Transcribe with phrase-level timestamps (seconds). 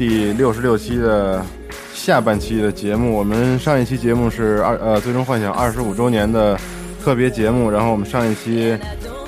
[0.00, 1.44] 第六十六期的
[1.92, 3.14] 下半期的节目。
[3.14, 6.58] 我们上一期节目是二呃《最终幻想》二十五周年的
[7.04, 8.74] 特别节目，然后我们上一期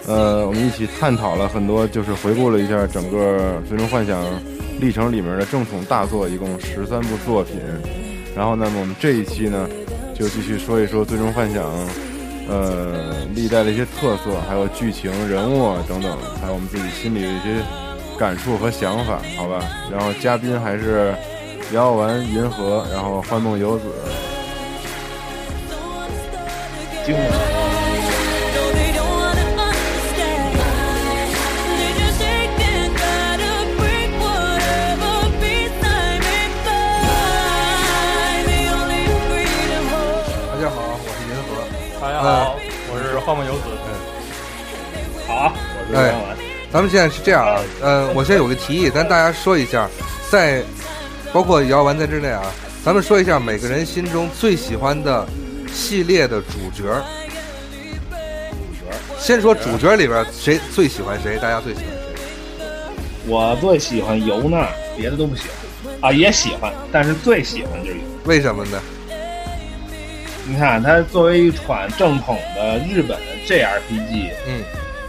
[0.07, 4.25] 呃我们一起探讨了很多，就是回顾了一下整个《最终幻想》
[4.81, 7.57] 历程里面的正统大作，一共十三部作品。
[8.35, 9.69] 然后呢，我们这一期呢
[10.15, 11.65] 就继续说一说《最终幻想》。
[12.49, 17.63] 呃，历代的一些特色，还有剧情、人物啊等等，还有我们自己心里的一些
[18.23, 19.61] 感触和想法，好吧。
[19.91, 21.13] 然后嘉宾还是
[21.73, 23.87] 聊完银河，然后幻梦游子，
[27.05, 27.21] 精彩。
[40.47, 41.67] 大家好，我是银河。
[42.01, 42.55] 大家好，
[42.89, 43.63] 我是幻梦游子。
[43.85, 43.91] 嗯。
[45.27, 45.53] 好，
[45.91, 46.22] 我是。
[46.73, 49.87] 咱们现在是这样啊，呃，我现在有个提议，咱大家说一下，
[50.31, 50.63] 在
[51.31, 52.43] 包括姚丸在之内啊，
[52.83, 55.27] 咱们说一下每个人心中最喜欢的
[55.71, 56.83] 系列的主角。
[58.11, 62.67] 主角先说主角里边谁最喜欢谁，大家最喜欢谁？
[63.27, 64.67] 我最喜欢尤娜，
[64.97, 68.05] 别的都不喜欢啊，也喜欢，但是最喜欢就是尤。
[68.25, 68.81] 为什么呢？
[70.49, 74.65] 你看，它作为一款正统的日本的 JRPG 嗯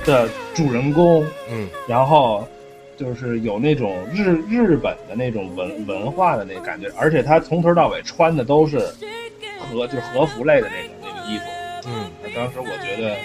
[0.06, 2.48] 的主人公，嗯然后
[2.98, 8.80] 就是有那种日日本的那种文文化的那感觉，而且他从头到尾穿的都是
[9.60, 11.44] 和就是和服类的那个那个衣服。
[11.86, 13.16] 嗯，当时我觉得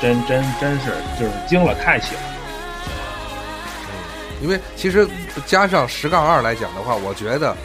[0.00, 2.30] 真真真是就是惊了，太喜欢了。
[4.42, 5.06] 因为其实
[5.46, 7.56] 加上十杠二来讲的话，我觉得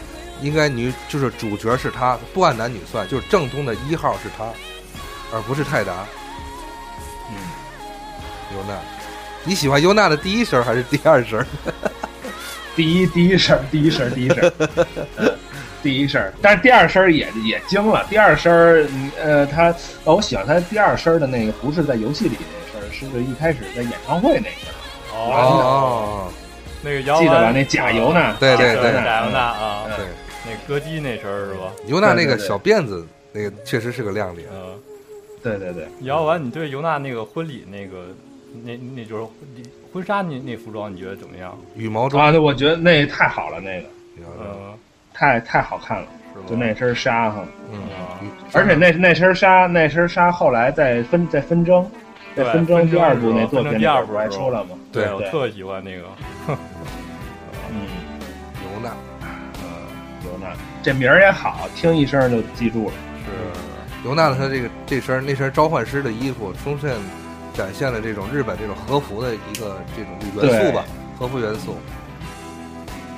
[0.44, 4.46] 应该女就是主角是他，不按男女算，就是正宗的一号是他，
[5.34, 6.06] 而不是泰达。
[8.58, 8.80] 嗯，尤娜，
[9.44, 11.44] 你喜欢尤娜的第一声还是第二声？
[12.76, 14.52] 第一第一声，第一声，第一声，
[15.16, 15.30] 呃
[15.82, 18.06] 第一声，但是第二声也也惊了。
[18.10, 18.52] 第二声，
[18.92, 19.74] 嗯呃，他
[20.06, 22.36] 呃我喜欢他第二声的那个，不是在游戏里
[22.74, 24.70] 那声，是一开始在演唱会那声。
[25.14, 26.32] 哦，哦，
[26.84, 27.42] 那个姚记得吧？
[27.42, 30.06] 丸那假尤娜，对对对假尤娜啊，嗯对，
[30.46, 31.72] 那歌姬那声儿是吧？
[31.88, 34.48] 尤娜那个小辫子，那个确实是个亮点。
[34.54, 34.80] 嗯，
[35.42, 38.08] 对对对，姚完，你对尤娜那个婚礼那个
[38.64, 39.26] 那那就是
[39.94, 41.58] 婚纱那那服装，你觉得怎么样？
[41.76, 43.88] 羽毛装，啊，对，我觉得那太好了，那个
[44.40, 44.74] 嗯，
[45.14, 46.46] 太太好看了，是吧？
[46.50, 48.20] 就那身纱哈，嗯啊，
[48.54, 51.84] 而且那那身纱那身纱后来在纷在纷争，
[52.36, 54.72] 在对纷争第二部那作品第二部还是吧说了吗？
[54.92, 56.04] 对我特喜欢那个，
[57.72, 57.88] 嗯，
[58.64, 58.92] 尤娜，
[59.62, 59.70] 嗯
[60.26, 62.94] 尤娜这名儿也好，听一声就记住了。
[63.26, 66.96] 是尤娜的她这个这身那身召唤师的衣服，充分
[67.58, 70.86] 展现了这种日本这种和服的一个这种元素吧，
[71.18, 71.76] 和服元素，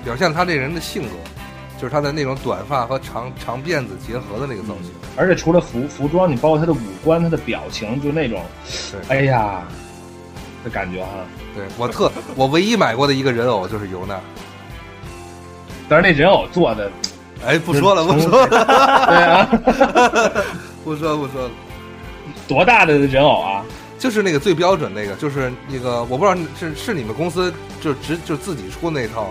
[0.05, 1.09] 表现他这人的性格，
[1.77, 4.91] 就是他的那种短发和长长辫子结合的那个造型。
[5.17, 8.41] 而且除了服服装，你包括他的五官、他的表情，就那种，
[9.09, 9.63] 对哎呀
[10.63, 11.09] 的感觉哈。
[11.53, 14.17] 对我特 我唯一买过的一个人偶就是尤娜。
[15.89, 16.89] 但是那人偶做的，
[17.45, 20.43] 哎，不说了，不说了，对啊，
[20.85, 21.51] 不说不说了，
[22.47, 23.65] 多大的人偶啊？
[23.99, 29.29] 就是那个最标准那个，就是那个我不知道是是你们公司就直就自己出那一套，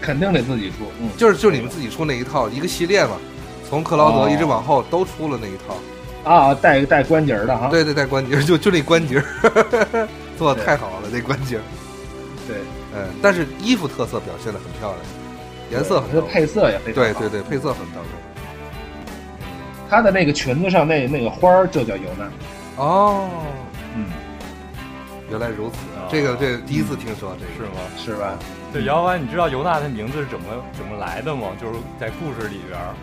[0.00, 3.18] 肯定得自己出，嗯，就是就是你们自己出那一套一个系列嘛，
[3.68, 5.76] 从克劳德一直往后都出了那一套。
[6.22, 7.68] 啊，带带关节的哈。
[7.68, 9.22] 对对，带关节，就就那关节，
[10.36, 11.58] 做的太好了，那关节。
[12.48, 12.56] 对，
[12.94, 14.98] 嗯，但是衣服特色表现的很漂亮，
[15.70, 17.20] 颜色很配色也非常好。
[17.20, 18.06] 对对对，配色很到位。
[19.88, 22.30] 它的那个裙子上那那个花儿就叫尤娜。
[22.76, 23.28] 哦，
[23.96, 24.06] 嗯，
[25.30, 27.52] 原来如此，哦这个这个第一次听说这个。
[27.54, 27.80] 是吗？
[27.96, 28.38] 是吧？
[28.72, 31.48] 对，姚完，你知道尤娜的名字是怎么怎么来的吗？
[31.60, 32.94] 就是在故事里边儿，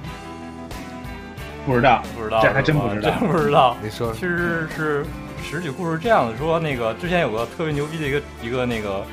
[1.65, 3.75] 不知道，不知道，这还 真不知道真不知道。
[3.83, 5.05] 你说其实是
[5.43, 9.05] 实体故事是这样的，说那个之前有个特别牛逼的一个一个那个，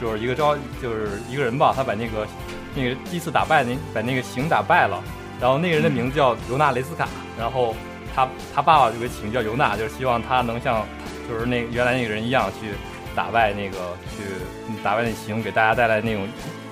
[0.00, 2.26] 就是一个招就是一个人吧，他把那个
[2.74, 5.00] 那个第一次打败那把那个行打败了，
[5.40, 7.08] 然后那个人的名字叫尤娜雷斯卡，
[7.38, 7.76] 然后
[8.14, 10.84] 他他爸爸就给起名叫尤娜，就是希望他能像
[11.28, 12.70] 就是那原来那个人一样去
[13.14, 13.76] 打败那个
[14.16, 14.24] 去
[14.68, 16.26] 嗯打败那熊，给大家带来那种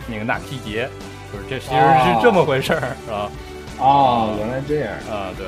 [0.06, 0.88] 那个纳皮节，
[1.32, 3.30] 就是这其实哦是这么回事儿，是吧？
[3.78, 4.92] 哦，原来这样。
[5.10, 5.46] 啊，对。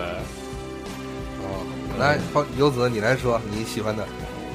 [1.45, 1.67] 哦，
[1.99, 4.07] 来，好，游子你来说你喜欢的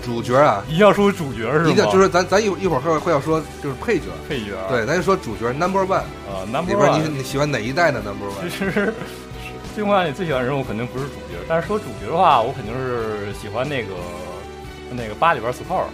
[0.03, 1.69] 主角啊，一定要说主角是吗？
[1.69, 8.49] 一定就是咱咱一会一会儿会会要说就是配角，配角，对，咱就说主角 number one 啊，number one 你你喜欢哪一代的 number one？
[8.49, 8.93] 其实，
[9.77, 13.93] 最公里最喜欢的人物肯定不是主角，但是说主角的话，我肯定是喜欢那个
[14.89, 15.85] 那个八里边斯炮。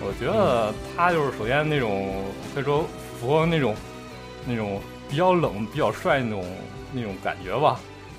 [0.00, 2.84] 我觉得他就是首先那种可以说
[3.20, 3.76] 符合那种
[4.44, 6.44] 那种比较冷、比较帅那种
[6.92, 7.78] 那种感觉吧。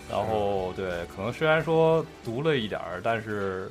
[0.10, 3.70] 然后对，可能虽然说读了一点儿，但是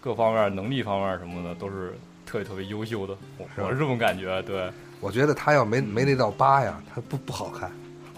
[0.00, 1.96] 各方面能力方面什么的都是
[2.26, 3.16] 特别特别优秀的。
[3.38, 4.68] 我是吧我是这么感觉，对。
[4.98, 7.70] 我觉得他要没没那道疤呀，他不不好看。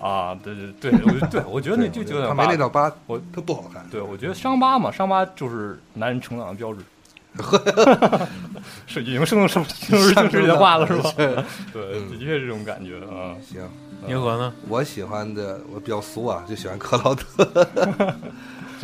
[0.07, 3.83] 啊，对对对，我对我觉得那就就有点他没那道疤，我他不好看。
[3.91, 6.81] 对，我觉得伤疤嘛，伤疤就是男人成长的标志。
[8.87, 11.11] 是已经说成什么就是就是这话了是吧？
[11.17, 11.35] 对，
[12.11, 13.35] 的确是这种感觉啊。
[13.43, 13.63] 行，
[14.07, 14.53] 银河呢？
[14.69, 17.25] 我喜欢的我比较俗啊，就喜欢克劳德。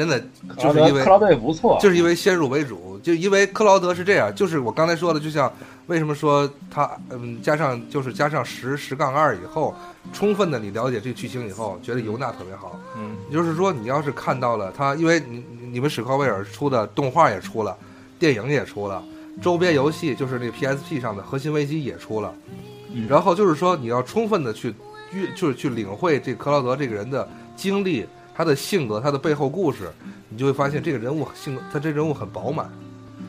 [0.00, 0.18] 真的
[0.56, 5.52] 就是因为克劳德也不错，就是因为先入为主，就因为克劳德是这样，就是我刚才说的，就像
[5.88, 9.74] 为什么说他嗯加上就是加上十十杠二以后，
[10.10, 12.80] 充分的你了解这个剧情以后，觉得尤娜特别好。
[12.96, 17.76] 嗯，也就是说，你要是看到了他，因为你你们史克威尔出的动画也出了，
[18.18, 19.04] 电影也出了，
[19.42, 22.34] 周边游戏就是那 PSP 上的核心危机也出了，
[23.06, 24.74] 然后就是说你要充分的去
[25.12, 28.06] 约，就是去领会这克劳德这个人的经历。
[28.40, 29.92] 他的性格，他的背后故事，
[30.30, 32.70] 你就会发现这个人物性格，他这人物很饱满。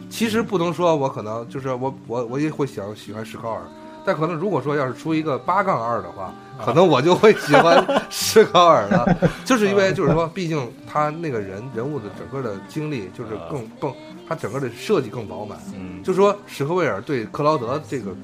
[0.09, 3.61] 其实不能说我可能就是我我我也会想喜欢史考尔，
[4.05, 13.93] 但可能如果说要是出一个八杠二的话，可能我就会喜欢史考尔了， 就是因为就是说，毕竟他那个人人物的整个的经历就是更更，
[14.29, 15.59] 他整个的设计更饱满。
[15.75, 18.15] 嗯，就说史克威尔对克劳德这个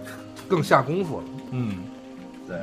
[0.47, 1.23] 更下功夫了。
[1.51, 1.79] 嗯，
[2.47, 2.57] 对。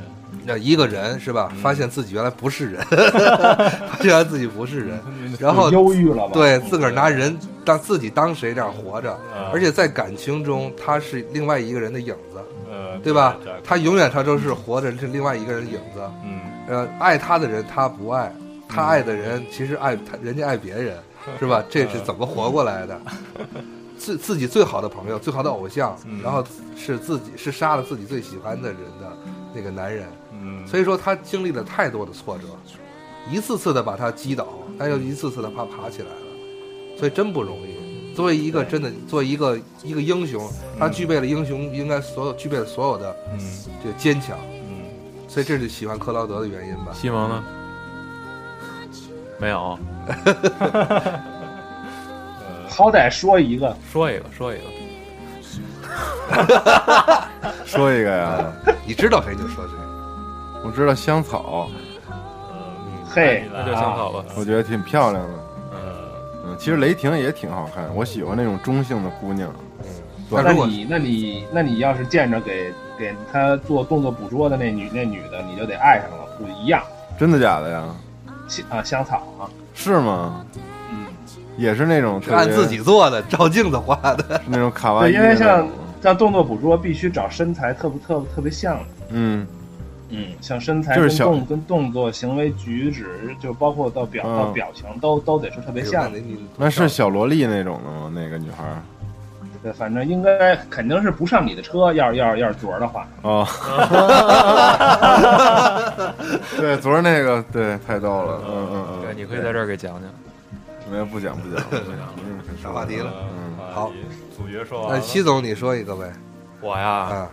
[0.46, 1.50] 那一个人是吧？
[1.62, 2.82] 发现自己原来不是人，
[3.90, 4.98] 发现自己不是人，
[5.38, 6.30] 然后忧郁了吧？
[6.32, 12.38] 对自个儿拿人当自己当谁这样活着，嗯而且在感情中他是另外一个人的影子，
[12.70, 13.36] 呃，对吧？
[13.64, 16.00] 他永远他都是活着是另外一个人的影子。
[16.24, 18.34] 嗯呃，爱他的人他不爱，
[18.68, 20.96] 他爱的人其实爱他，人家爱别人，
[21.38, 21.62] 是吧？
[21.68, 22.98] 这是怎么活过来的？
[23.96, 26.44] 自自己最好的朋友、最好的偶像，嗯然后
[26.76, 29.16] 是自己是杀了自己最喜欢的人的
[29.54, 30.06] 那个男人。
[30.44, 32.44] 嗯，所以说他经历了太多的挫折，
[33.30, 34.46] 一次次的把他击倒，
[34.78, 38.14] 他又一次次的爬爬起来了，所以真不容易。
[38.14, 40.48] 作为一个真的，作为一个一个英雄，
[40.78, 43.38] 他具备了英雄应该所有具备了所有的嗯。
[43.82, 44.84] 这个坚强，嗯，
[45.26, 46.92] 所以这是喜欢克劳德的原因吧。
[46.92, 47.42] 西蒙呢？
[49.40, 49.76] 没有，
[52.70, 54.62] 好歹说一个，说一个，说一个，
[57.66, 58.52] 说一个呀，
[58.86, 59.74] 你知道谁就说谁。
[60.64, 61.68] 我知道香草，
[63.06, 64.24] 嘿那那就香草吧。
[64.36, 65.32] 我觉得挺漂亮的。
[65.72, 65.78] 呃，
[66.46, 69.52] 嗯，其实雷霆也挺好看，我喜欢那种中性的姑娘。
[70.30, 76.82] 那如果那你那你那你要是见着给给他做动作捕捉的那女那女的，你就得爱上了，不一样。
[77.18, 77.84] 真的假的呀？
[78.48, 79.44] 香啊香草啊，
[79.74, 80.44] 是吗？
[80.90, 81.06] 嗯，
[81.58, 84.40] 也是那种按自己做的，照镜子画的。
[84.46, 85.68] 那种卡哇，伊因为像
[86.02, 89.46] 像动作捕捉必须找身材特不特特别像的，嗯
[90.10, 94.36] 嗯，像身材就是小跟动跟动作、行为举止，就包括到表嗯。
[94.36, 96.18] 到表情都都得是特别像的。
[96.18, 98.10] 你那是小萝莉那种的吗？
[98.14, 98.76] 那个女孩儿。
[99.62, 103.46] 对，反正应该肯定是不上你的车，要是要是要是昨儿的话，哦，
[106.58, 110.02] 对，昨儿那个对太逗了，嗯嗯嗯，对，你可以在这儿给讲讲。
[110.92, 111.86] 没有不讲不讲不讲，
[112.28, 113.10] 嗯上话题了。
[113.38, 113.90] 嗯，好，
[114.36, 116.12] 主角说完那了，西总你说一个呗？
[116.60, 117.30] 我呀，啊，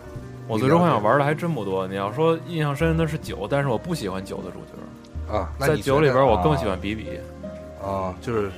[0.52, 1.86] 我最终幻想玩的还真不多。
[1.88, 7.08] 你要说印象深的是九，但是我不喜欢九的主角，啊，那在你觉得九里边我更喜欢比比
[7.82, 8.48] 啊，就是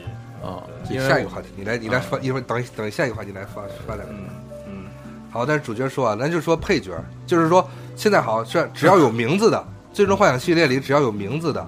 [0.43, 0.63] 啊，
[1.09, 4.13] 下一个话题，你来你来发，一会儿等一等下一个话题来发发两个。
[4.13, 4.29] 嗯
[4.67, 4.85] 嗯，
[5.31, 6.93] 好，但是主角说啊，咱就说配角，
[7.27, 9.59] 就是说现在好是只要有名字的
[9.95, 11.67] 《最终幻想》系列里只要有名字的，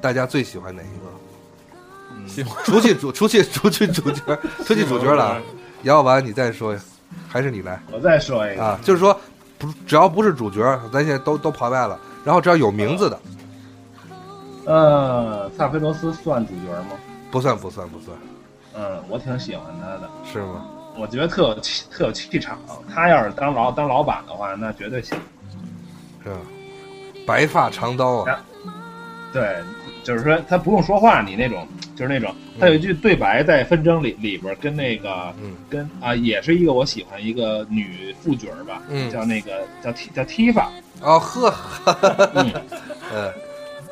[0.00, 1.06] 大家最喜欢哪一个？
[2.26, 5.42] 喜欢除去主，除去除去主角， 除去主角了啊。
[5.82, 6.74] 姚完你再说，
[7.28, 8.80] 还是你来我再说一个，啊？
[8.82, 9.16] 就是说，
[9.58, 10.60] 不，只要不是主角，
[10.92, 13.20] 咱现在都都跑外了，然后只要有名字的，
[14.66, 16.90] 呃，萨菲罗斯算主角吗？
[17.30, 18.16] 不算不算不算，
[18.74, 20.64] 嗯，我挺喜欢他的，是吗？
[20.98, 22.58] 我觉得特有气特有气场。
[22.92, 25.18] 他要是当老当老板的话，那绝对行。
[26.24, 26.36] 是吧？
[27.26, 28.40] 白发长刀啊，
[29.32, 29.56] 对，
[30.06, 35.56] 就是说他不用说话，你那种就是那种，他有一句对白在纷争里里边儿跟那个嗯。
[35.68, 39.10] 跟啊，也是一个我喜欢一个女副角儿吧，嗯。
[39.10, 40.66] 叫那个叫 T 叫 Tifa，
[41.00, 41.52] 哦呵，
[42.34, 42.52] 嗯，
[43.12, 43.32] 嗯。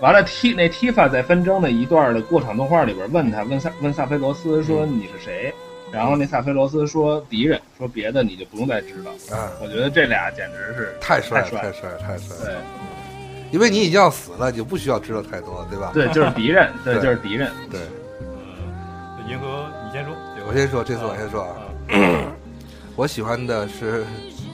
[0.01, 5.53] 完了 T 那 Tifa 在纷争的一段的过场动画里边问他问萨问萨菲罗斯说你是谁，
[5.91, 9.11] 然后那萨菲罗斯说敌人，说别的你就不用再知道。
[9.37, 11.73] 啊，我觉得这俩简直是太帅了，太帅了。
[11.73, 12.45] 太帅了，太帅了！
[12.45, 12.55] 对
[13.51, 15.91] 因为你已经要死了，你就不需要知道太多，对吧？
[15.95, 17.51] 对，就是敌人，对，对就是敌人。
[17.71, 17.81] 对，
[18.21, 20.15] 嗯，银河你先说，
[20.47, 21.51] 我先说，这次我先说啊，
[21.89, 22.33] 啊，
[22.97, 24.05] 我喜欢的是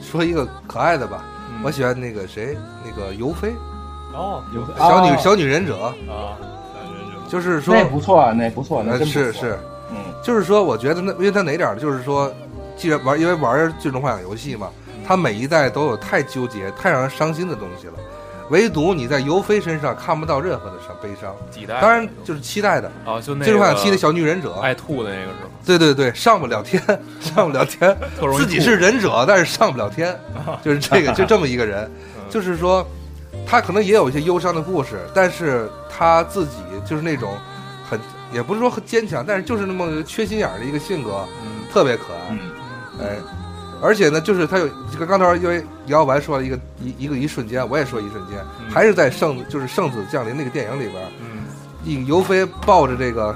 [0.01, 1.61] 说一个可爱的吧，嗯。
[1.63, 3.53] 我喜欢那个谁，那个尤菲，
[4.13, 5.17] 哦有小女哦。
[5.19, 5.93] 小女忍者，啊，
[6.73, 9.57] 小女忍者就是说那，不错啊，那不错，那是是，
[9.91, 12.31] 嗯，就是说，我觉得那因为他哪点就是说，
[12.75, 14.69] 既然玩，因为玩最终幻想游戏嘛，
[15.05, 17.93] 他每一代都有太纠结、太让人伤心的东西了。
[18.51, 21.79] 唯独你在尤菲身上看不到任何的伤悲伤，几代？
[21.79, 22.91] 当然就是期待的。
[23.05, 25.49] 啊，就那最终幻想七的小女忍者，爱吐的那个是吧？
[25.65, 26.81] 对对对，上不了天，
[27.21, 27.97] 上不了天，
[28.37, 30.13] 自己是忍者，但是上不了天，
[30.61, 31.89] 就是这个，就这么一个人，
[32.29, 32.85] 就是说，
[33.47, 37.37] 他可能也有一些忧伤的故事，但是他自己就是那种
[37.89, 37.97] 很，
[38.33, 41.25] 也不是说很坚强，但是就是那么缺心眼儿的一个性格，
[41.71, 42.39] 特别可爱，嗯。
[42.99, 43.15] 哎，
[43.81, 48.37] 而且呢，就是他有这个刚才因为姚白说了一个一一个一瞬间，我也说一瞬间，
[48.71, 51.43] 还是在圣就是圣子降临那个电影里边儿，嗯，
[51.83, 53.35] 一尤飞抱着这个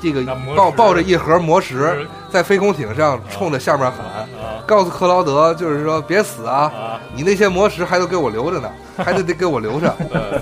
[0.00, 0.22] 这个
[0.56, 4.26] 抱抱着一盒魔石，在飞空艇上冲着下面喊，啊
[4.66, 9.92] 告诉克劳德，就是说别死啊，啊，你那些魔石还都给我留着呢， 还得得给我留着，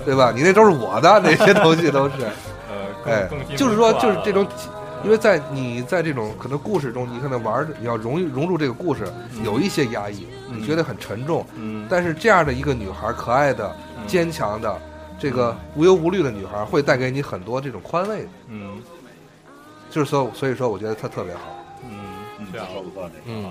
[0.05, 0.31] 对吧？
[0.35, 2.15] 你那都是我的，那些东西都是，
[3.07, 4.47] 呃，哎就是说就是这种，
[5.05, 9.05] 因为在你在这种可能故事中，你可能玩的你要融融入这个故事，
[9.45, 13.75] 有一些压抑，你觉得很沉重，嗯，但是这样的一个女孩，可爱的、
[14.07, 14.79] 坚强的。
[15.21, 18.81] 这个无忧无虑的女孩会带给你很多这种宽慰，嗯
[19.91, 21.41] 就是说，所以说我觉得她特别好。
[21.83, 23.51] 嗯，这样不错不错，嗯啊，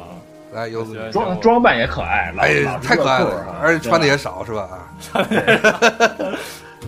[0.53, 4.87] 来，柚子我觉得女，装装扮也可爱，哎老，太可爱了，而且穿的也也少，是吧？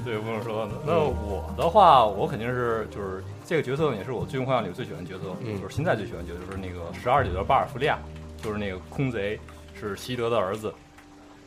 [0.04, 0.74] 对，不能说呢。
[0.86, 8.00] 那我的话，我肯定是就是这个角色也是我最终幻想里最喜欢的角色，嗯就是现在最喜欢的角色就是那个十二里的巴尔弗利亚，
[8.42, 9.40] 就是那个空贼，
[9.74, 10.74] 是希德的儿子。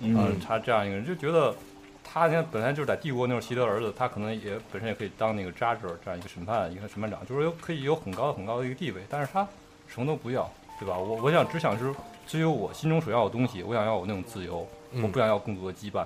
[0.00, 1.54] 嗯啊，他这样一个人就觉得。
[2.04, 9.46] 他现在，本来就是在帝国那种希德儿子，他可能也本身也可以当那个扎哲这样一个审判一个审判长，就是有可以有很高很高的一个地位，但是他
[9.86, 10.98] 什么都不要，对吧？
[10.98, 11.94] 我我想只想是
[12.26, 16.04] 追求我心中所要的东西，我想要我那种自由，嗯我不想要更多的羁绊，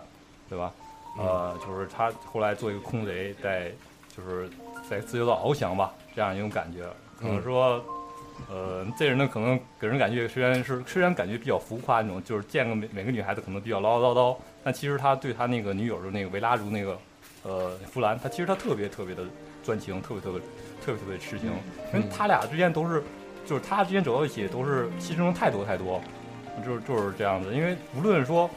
[0.49, 0.73] 对吧？
[1.19, 3.71] 呃，就是他后来做一个空贼，在
[4.17, 4.49] 就是
[4.89, 6.83] 在自由的翱翔吧，这样一种感觉。
[7.19, 7.83] 可能说，
[8.51, 16.99] 呃，这人呢，可能给人感觉虽然是虽然感觉比较浮夸那种，就是见个每每个女孩子可能比较唠唠叨叨，但其实他对他那个女友的那个维拉如那个
[17.43, 19.23] 呃弗兰，他其实他特别特别的
[19.65, 20.41] 专情，特别特别
[20.85, 21.51] 特别特别痴情，
[21.95, 23.03] 因为他俩之间都是
[23.47, 26.01] 就是他之间走到一起都是牺牲太多太多，
[26.65, 27.55] 就是就是这样子。
[27.55, 28.51] 因为无论说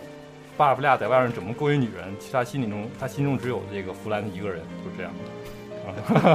[0.59, 5.13] 巴尔弗利亚在外面怎么勾引女人，其实他心里中他心中只有这个弗兰一个人，就是这样。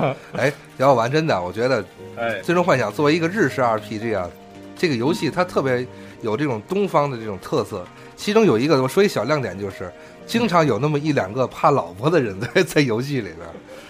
[0.01, 1.85] 啊，哎，姚完真的，我觉得
[2.17, 4.27] 哎《最终幻想》作为一个日式 RPG 啊，
[4.75, 5.87] 这个游戏它特别
[6.23, 7.85] 有这种东方的这种特色。
[8.17, 9.93] 其中有一个，我说一小亮点，就是
[10.27, 13.29] 经常有那么一两个怕老婆的人 在在游戏里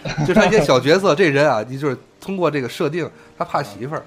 [0.03, 4.03] 边，就是他一些小角色，这人啊，你就是通过这个设定，他怕媳妇儿，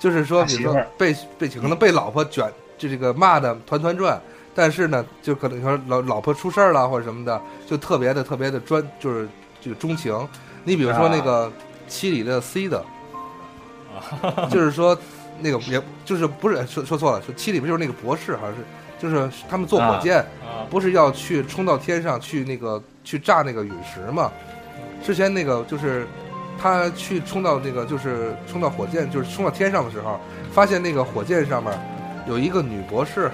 [0.00, 4.18] 就是说，比如说被被可能被老婆卷，就这个骂的团团转，
[4.54, 9.28] 但是呢，就可能说老老婆出事儿了或者什么的，就特别的特别的专，就是
[9.60, 10.14] 这个钟情。
[10.64, 11.50] 你比如说那个
[11.88, 12.84] 七里的 C 的，
[14.50, 14.96] 就是说
[15.40, 18.62] 那个也就是不是说说错了，说七里不就是那个博士，好像是
[18.98, 20.18] 就是他们坐火箭。
[20.18, 24.30] 啊，不是要去冲到天上去那个去炸那个陨石嘛？
[25.02, 26.06] 之前那个就是
[26.60, 30.20] 他去冲到那个就是冲到火箭就是冲到天上的时候，
[30.52, 31.72] 发现那个火箭上面
[32.28, 33.32] 有一个女博士，嗯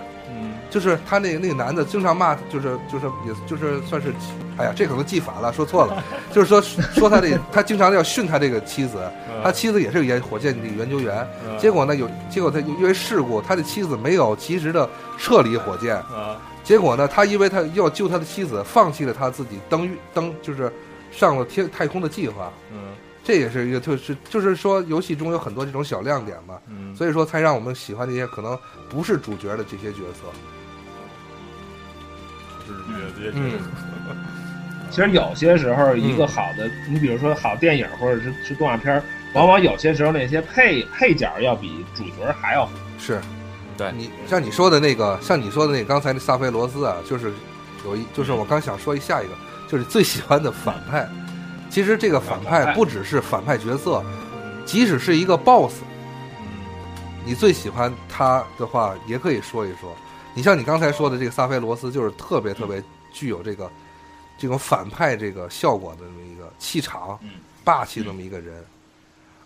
[0.70, 4.12] 就是他那个那个男的经常骂，就是就是也就是算是，
[4.56, 8.98] 哎呀，这可能记反了，说错了， 就是说说他这他经常要训他这个妻子，
[9.42, 15.96] 他妻子也是研火箭的研究员，嗯结果呢有结果他因为事故，他的妻子没有及时的撤离火箭。
[15.96, 20.72] 啊结果呢，他因为他要救他的妻子，放弃了他自己登月登就是
[21.12, 22.52] 上了天太空的计划。
[22.72, 28.56] 嗯这也是一个就是就是说游戏中有很多这种小亮点嘛，嗯，所以说才让我们喜欢这些可能
[28.88, 30.30] 不是主角的这些角色。
[33.34, 33.52] 嗯，
[34.90, 39.02] 其实有些时候，一个好的，你比如说好电影或者是是动画片，
[39.34, 42.72] 往往有些时候那些配配角要比主角还要好。
[42.98, 43.20] 是，
[43.76, 47.32] 对你像你说的那个，像你说的那个刚才那萨菲罗斯啊，就是
[47.84, 49.32] 有一就是我刚想说一下一个，
[49.68, 51.06] 就是最喜欢的反派。
[51.68, 54.02] 其实这个反反派派不只是反派角色，
[54.64, 55.82] 即使是一个 BOSS，
[56.40, 56.46] 嗯
[57.24, 59.94] 你最喜欢他的话，也可以说一说。
[60.36, 63.70] 你像你刚才说的这个萨菲罗斯，就是特别特别具有这个
[64.36, 67.30] 这种反派这个效果的这么一个气场嗯、
[67.64, 68.62] 霸气这么一个人。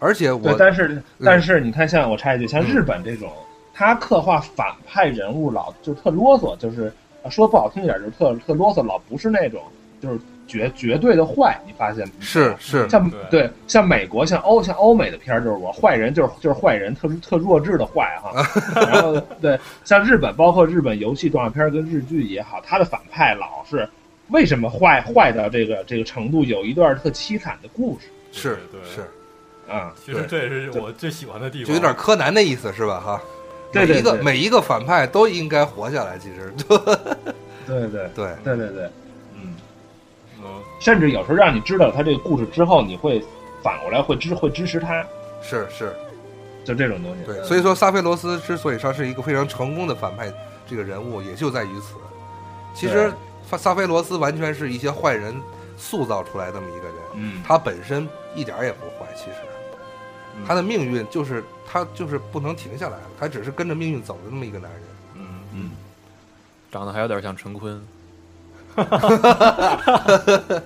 [0.01, 3.33] 而且我，但是但是你看，像我插一句，像日本这种，
[3.73, 6.93] 他刻画反派人物老就特啰嗦，就是
[7.23, 9.63] 呃说不好听一点，就是特特啰嗦，老不是那种
[10.01, 10.19] 就是
[10.51, 18.45] 绝绝对的坏，你发现没是是像对对像美国像欧像欧美的片儿，就是我坏人就是就是坏人，特特弱智的坏哈。
[18.75, 23.89] 然后对像日本，包括日本游戏动画片儿跟日剧也好，他的反派老是
[24.31, 29.95] 为什么坏坏到这个这个程度，有一段特凄惨的故事是对对是，啊。
[30.05, 32.99] 其实这也是我最喜欢的地方，就有点柯南的意思是吧？
[33.01, 33.23] 哈，
[33.73, 36.19] 每一个对每一个反派都应该活下来。
[36.19, 36.53] 其实，
[37.67, 38.91] 对对 对，对对对，
[40.81, 43.23] 甚至有时候让你知道他这个故事之后，你会
[43.63, 45.07] 反过来会支会支持他，
[45.41, 45.95] 是是，
[46.65, 47.23] 就这种东西。
[47.25, 47.41] 对。
[47.45, 50.33] 所以说，萨菲罗斯之所以说是一个非常成功的反派
[50.67, 51.95] 这个人物，也就在于此。
[52.75, 53.13] 其实，
[53.49, 55.35] 萨萨菲罗斯完全是一些坏人
[55.77, 56.95] 塑造出来这么一个人。
[57.15, 59.37] 嗯，他本身一点儿也不坏，其实
[60.37, 64.81] 嗯他的命运就是他就是不能停下来了，他只是跟着命运走的那么一个男人。
[65.17, 65.71] 嗯嗯，
[66.71, 67.83] 长得还有点像陈坤，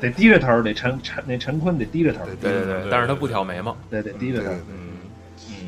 [0.00, 4.50] 得低着头，得陈陈那陈坤得低着头，对对对，但是他不挑眉毛，对得低着头。
[4.70, 4.94] 嗯。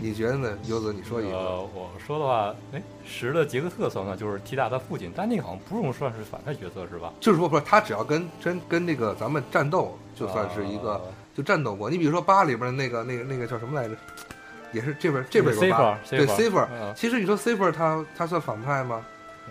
[0.01, 0.93] 你觉得呢，优子？
[0.93, 1.37] 你说一个。
[1.37, 4.17] 呃，我说的话，哎，十的杰克特算不算？
[4.17, 7.13] 就是提大他父亲，但那个好像不用算是反派角色是吧？
[7.19, 11.01] 就是说，不是他只要跟真跟那个咱们战斗，就算是一个、啊
[11.35, 11.89] 就战斗过。
[11.89, 13.97] 你比如说八里边那个那个那个叫什么来着？
[14.73, 16.69] 也是这边这边有对 C 分。
[16.73, 19.05] 嗯其实你说 C 分他他算反派吗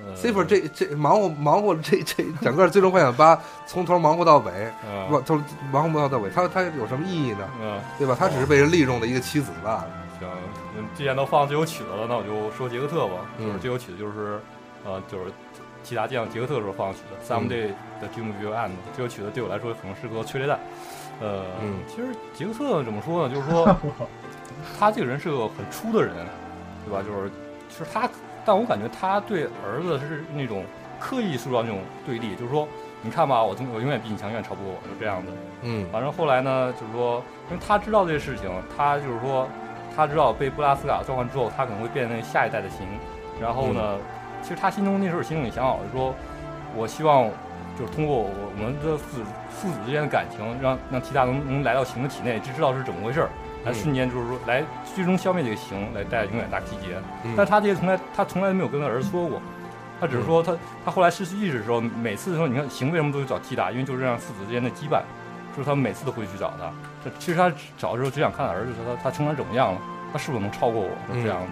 [0.05, 7.47] 嗯？C 分这这忙活忙活这这整个最终幻想八 从头忙活到尾，嗯不从忙活到尾，他他有什么意义呢？
[7.61, 8.15] 嗯，对吧？
[8.17, 9.87] 他只是被人利用的一个棋子罢了。
[10.19, 10.27] 行，
[10.77, 13.13] 嗯既然都放这首曲子了，那我就说杰克特吧。
[13.39, 14.39] 就是嗯这首曲子就是，
[14.85, 15.25] 呃，就是
[15.83, 17.67] 提达将杰克特的时候放的曲子，《Someday
[18.01, 18.69] 的 Dream Will End》。
[18.95, 20.59] 这首曲子对我来说很适合催泪弹。
[21.19, 23.33] 呃，嗯其实杰克特怎么说呢？
[23.33, 23.75] 就是说，
[24.79, 26.13] 他这个人是个很粗的人，
[26.85, 27.01] 对吧？
[27.03, 27.29] 就是，
[27.69, 28.09] 其实他，
[28.47, 30.63] 但我感觉他对儿子是那种
[30.97, 32.65] 刻意塑造那种对立，就是说，
[33.01, 35.33] 你看吧，我永我永远比你强，永远超不过我，就这样子。
[35.63, 39.45] 嗯反正后来呢，就是说，因为他知道这个事情，他就是说，
[39.93, 42.87] 他知道被布拉斯卡召唤之后，他可能会变成下一代的形。
[43.41, 43.97] 然后呢，
[44.41, 46.15] 其实他心中那时候心里想好，就是说
[46.73, 47.29] 我希望
[47.77, 53.29] 就是通过我我们的父子父子之间的感情，让让提达能能来到形的体内，知知道是怎么回事儿，
[53.67, 54.63] 来嗯瞬间就是说来
[54.95, 56.95] 最终消灭这个形，来带来永远大集结。
[57.23, 59.41] 嗯但他这些从来他从来没有跟他儿子说过，
[59.99, 65.01] 他只是说他他后来失去意识的时候，每次的时候，你看行为什么都去找 T 达，因为就是这样父子之间的羁绊，
[65.55, 66.71] 就是他们每次都会去找他。
[67.03, 69.79] 这其实他找的时候只想看他儿子，说他他成长怎么样了，
[70.13, 71.47] 他是否能超过我，是这样的。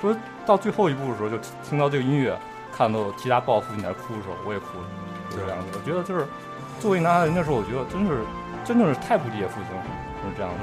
[0.00, 1.36] 说到最后一步的时候，就
[1.68, 2.36] 听到这个音乐，
[2.72, 4.84] 看到 T 达抱父亲在那哭的时候，我也哭了，
[5.30, 5.66] 就是这样子。
[5.74, 6.24] 我觉得就是
[6.78, 8.22] 作为男孩子，那时候我觉得真是
[8.64, 9.82] 真的是太不理解父亲了，
[10.22, 10.58] 就是这样的。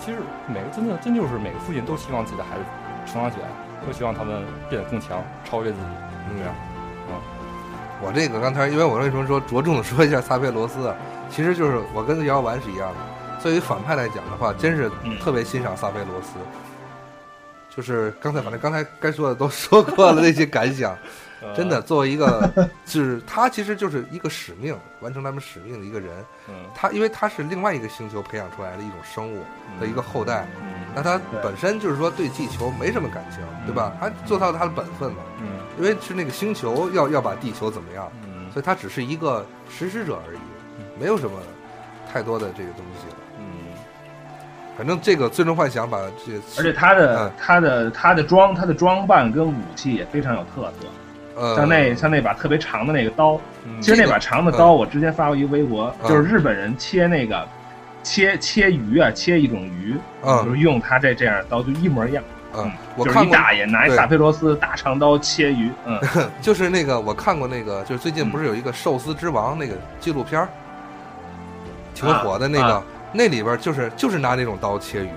[0.00, 2.64] 其实每个真的真就是每个父亲都希望自己的孩子
[3.06, 3.48] 成长起来，
[3.86, 5.84] 都希望他们变得更强，超越自己，
[6.32, 6.54] 是这样。
[8.02, 10.96] 我这个刚才，因为我为什么说着重的说一下萨菲罗斯啊？
[11.30, 13.40] 其实就是我跟姚丸是一样的。
[13.40, 16.32] 作为反派来讲的话，真是嗯特别欣赏萨菲罗斯。
[17.70, 20.96] 就是刚才反正刚才该说的都 说过了那些感想，
[21.54, 22.50] 真的作为一个，
[22.84, 26.24] 就是他其实就是一个使命，完成他们使命的一个人。
[26.48, 29.42] 嗯他因为他是另外一个星球培养出来的一种生物
[29.80, 33.92] 的一个后代，嗯那他本身就是说对地球没什么感情，对吧？
[34.00, 40.38] 他做到他的本分嘛，嗯因为是那个星球要要把地球怎么样，嗯所以他只是一个实施者而已，
[41.00, 41.38] 没有什么
[42.12, 43.06] 太多的这个东西。
[43.38, 43.44] 嗯
[44.76, 51.03] 反正这个最终幻想把这，而且他的嗯他的他的装他的装扮跟武器也非常有特色，呃，
[51.56, 57.46] 像那像那把特别长的那个刀，嗯其实那把长的刀，我之前发过一个微博，嗯就是日本人切那个
[58.02, 62.22] 切切鱼啊，切一种鱼，嗯就是用他这这样的刀就一模一样。
[62.56, 66.00] 嗯，我就是看大爷拿一对萨菲罗斯大长刀切鱼，嗯，
[66.40, 70.48] 就是那个我看过那个，就是最近不是有一个寿司之王那个纪录片儿，
[71.94, 75.08] 挺火的那个，啊那里边就是就是拿那种刀切鱼，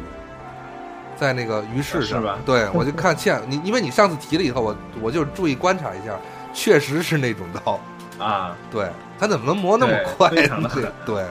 [1.20, 6.14] 在那个鱼市上，是吧对我就看见你，因为你上次提了以后，我我就注意观察一下，
[6.54, 7.80] 确实是那种刀，
[8.24, 8.88] 啊， 对
[9.20, 10.30] 他怎么能磨那么快？
[10.30, 11.26] 非常的狠对，对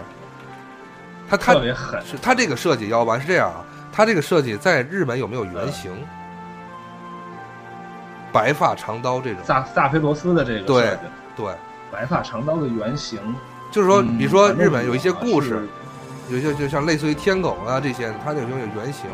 [1.30, 2.00] 他他特别狠。
[2.04, 5.92] 是他这个设计要完是这样啊，他这个设计在日本有没有原型？
[8.32, 10.98] 白发长刀这种，萨萨菲罗斯的这个对
[11.34, 11.54] 对，
[11.90, 13.18] 白发长刀的原型，
[13.70, 15.66] 就是说，嗯比如说日本有一些故事
[16.28, 19.06] 是，有些就像类似于天狗啊这些，它有没有原型？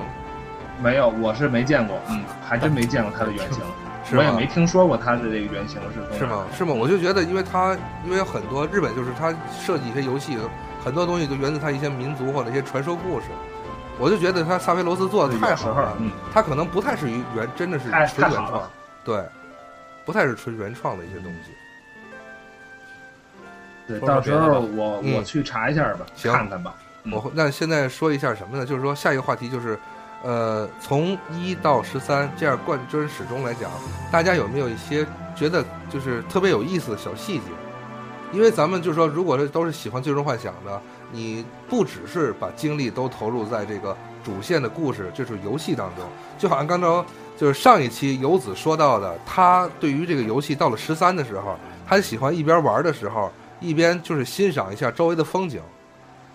[0.82, 3.62] 没有，我是没见过，嗯，还真没见过它的原型，
[4.04, 6.44] 是吗我也没听说过它的这个原型是是吗？
[6.56, 6.72] 是吗？
[6.72, 10.36] 我就觉得，因为它因为很多日本就是它设计一些游戏，
[10.84, 13.26] 很多东西就源自它一些民族或者一些传说故事。
[13.98, 18.70] 我就觉得他萨菲罗斯做的太好了，嗯，他可能不太是原，真的是纯原创太好了，
[19.04, 19.22] 对，
[20.04, 21.52] 不太是纯原创的一些东西。
[23.86, 26.74] 对，到时候我嗯我去查一下吧，行看看吧。
[27.04, 28.64] 嗯我会那现在说一下什么呢？
[28.64, 29.78] 就是说下一个话题就是，
[30.22, 33.70] 呃，从一到十三这样贯穿始终来讲，
[34.10, 37.44] 大家有没有一些觉得就是特别有意思的小细节？
[38.32, 40.80] 因为咱们就是说，如果是都是喜欢《最终幻想》的，
[41.10, 46.04] 你不只是把精力都投入在这个主线的故事，就是游戏当中，
[46.38, 46.86] 就好像刚才
[47.36, 51.56] 就是上一期游子说到的，他对于这个游戏到了十三的时候，
[51.86, 53.30] 他喜欢一边玩的时候，
[53.60, 55.60] 一边就是欣赏一下周围的风景。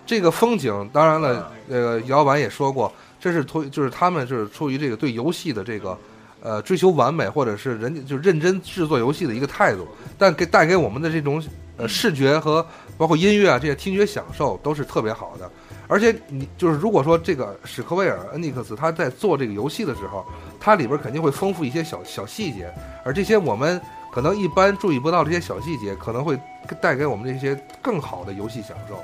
[0.06, 2.90] 这个风景，当然了，呃，姚婉也说过，
[3.20, 5.98] 这是出就是他们就是出于这个对游戏的这个
[6.40, 11.42] 呃追求完美，或者是人家就认真制作游戏的一个态度，但给带给我们的这种
[11.76, 12.64] 呃视觉和
[12.96, 15.50] 包括音乐啊这些听觉享受都是特别好的。
[15.90, 20.22] 而且你就是如果说这个史克威尔恩尼克斯他在做这个游戏的时候，
[20.60, 22.70] 它里边肯定会丰富一些小小细节，
[23.04, 23.80] 而这些我们
[24.12, 26.38] 可能一般注意不到这些小细节，可能会
[26.80, 29.02] 带给我们这些更好的游戏享受。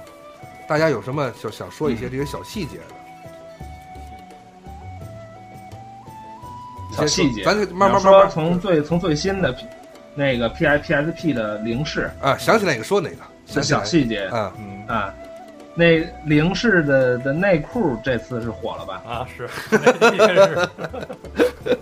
[0.68, 3.03] 大家有什么想想说一些这些小细节的？
[6.94, 9.66] 小细节，咱就慢慢说慢慢从最从最新的 P,
[10.14, 15.12] 那个 P I P S P 的零式啊，想起来哪个说哪个，想小细节啊，嗯啊，
[15.74, 19.02] 那零式的的内裤这次是火了吧？
[19.06, 20.68] 啊是，那是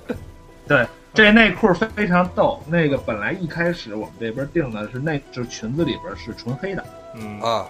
[0.66, 2.62] 对，这内裤非非常逗。
[2.66, 6.84] 那个本来一开始我们这边定的是内，就是裙子里边是纯黑的，
[7.16, 7.66] 嗯啊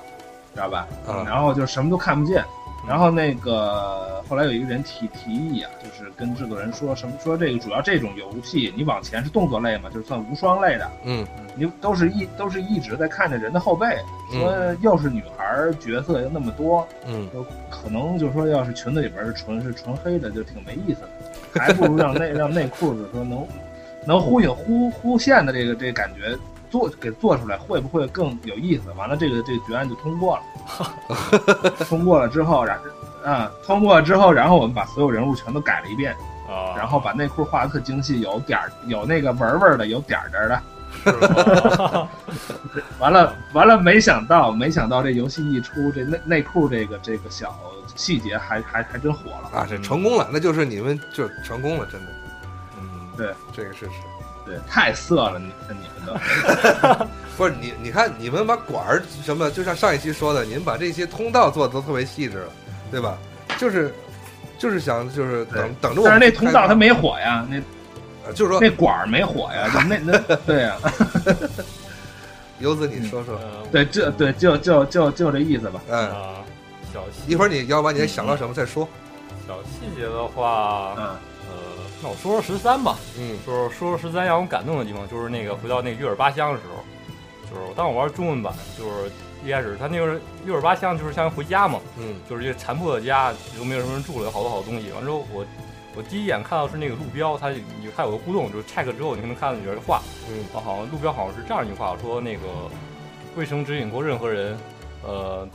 [0.54, 0.86] 知道吧？
[1.08, 2.44] 啊然后就什么都看不见。
[2.86, 11.26] 然后那个后来有一个人提提议啊，就是跟制作人说什么说这个主要这种游戏你往前是动作类嘛，就是算无双类的，嗯。
[11.54, 13.98] 你都是一都是一直在看着人的后背，
[14.32, 17.28] 说又是女孩角色又那么多，嗯。
[17.32, 23.46] 就可能就是说要是裙子里边是纯是纯黑的，就挺没意思的，还不如让内让内裤子说能
[24.06, 26.36] 能忽隐忽忽现的这个这个感觉
[26.72, 28.90] 做给做出来，会不会更有意思？
[28.96, 30.42] 完了，这个这个决案就通过了。
[31.88, 32.80] 通过了之后，然
[33.24, 36.12] 啊、通过了之后，然后我们把所有人物全都改了一遍，
[36.48, 40.62] 啊，然后把内裤画的特精细，有点儿有那个纹纹的，有点儿点儿的。
[41.04, 42.08] 是吧
[42.98, 47.54] 完了完了，没想到没想到这游戏一出，这内内裤这个这个小
[47.96, 49.58] 细节还还还真火了。
[49.58, 52.12] 啊，这成功了，那就是你们就成功了，真的，
[52.78, 52.84] 嗯
[53.16, 53.92] 对，这个事实。
[54.44, 57.06] 对，太色了，你看你们都。
[57.36, 62.48] 不是你，你看你们把管儿什么，就像上一期说的，你们把这些通道做的都特别细致了，
[62.90, 63.16] 对吧？
[63.58, 63.92] 就是
[64.58, 67.56] 就是想就是等等着我但是那通道它没火呀，那
[68.26, 70.76] 呃就是说那管儿没火呀， 那那对呀，
[72.60, 75.80] 游子你说说，呃对，这对就就就就这意思吧。
[75.88, 76.34] 嗯，啊
[76.92, 78.86] 小细一会儿你要不然你想到什么再说，
[79.48, 81.16] 小细节的话，嗯，呃，
[82.02, 82.96] 那我说说十三吧。
[83.18, 86.82] 嗯就是说说十三让我感动的地方，就是那个回到那个月尔巴乡的时候，
[87.48, 89.10] 就是当我玩中文版，就是
[89.44, 94.90] 一开始他那个月尔八乡就是像回家嘛，嗯就是一个残破的家，又没有什么人住了，有好多好多东西。
[94.92, 95.44] 完之后我
[95.94, 97.58] 我第一眼看到是那个路标，它有
[97.96, 102.42] 它有个互动，就是 check 之后你能看到里边的话，嗯啊，好像路标好像是这样一句话，说那个
[103.36, 104.58] 未曾指引过任何人，
[105.04, 105.46] 呃，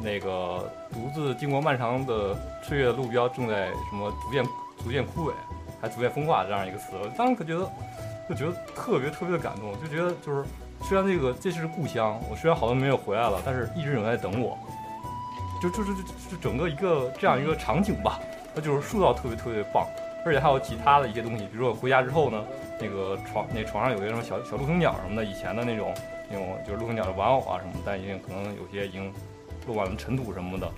[0.00, 4.44] 那个独自经过漫长的岁月的路标正在什么逐渐
[4.82, 5.32] 逐渐枯萎，
[5.80, 7.70] 还逐渐风化这样一个词，我当时可觉得
[8.28, 10.44] 就觉得特别特别的感动，就觉得就是
[10.82, 14.58] 虽然这个这是故乡，我虽然好多年没有回来了，但是一直有人在等我，
[15.60, 18.20] 就就是就就整个一个这样一个场景吧，
[18.54, 19.86] 它就是塑造特别特别棒，
[20.24, 22.44] 而且还有其他的一些东西，比如说我回家之后呢，
[22.80, 25.94] 那个床那床上有一个什么小小陆行鸟什么的，以前的那种
[26.30, 29.12] 那种就是陆行鸟的玩偶啊什么，但已经可能有些已经
[29.66, 30.70] 落满了尘土什么的，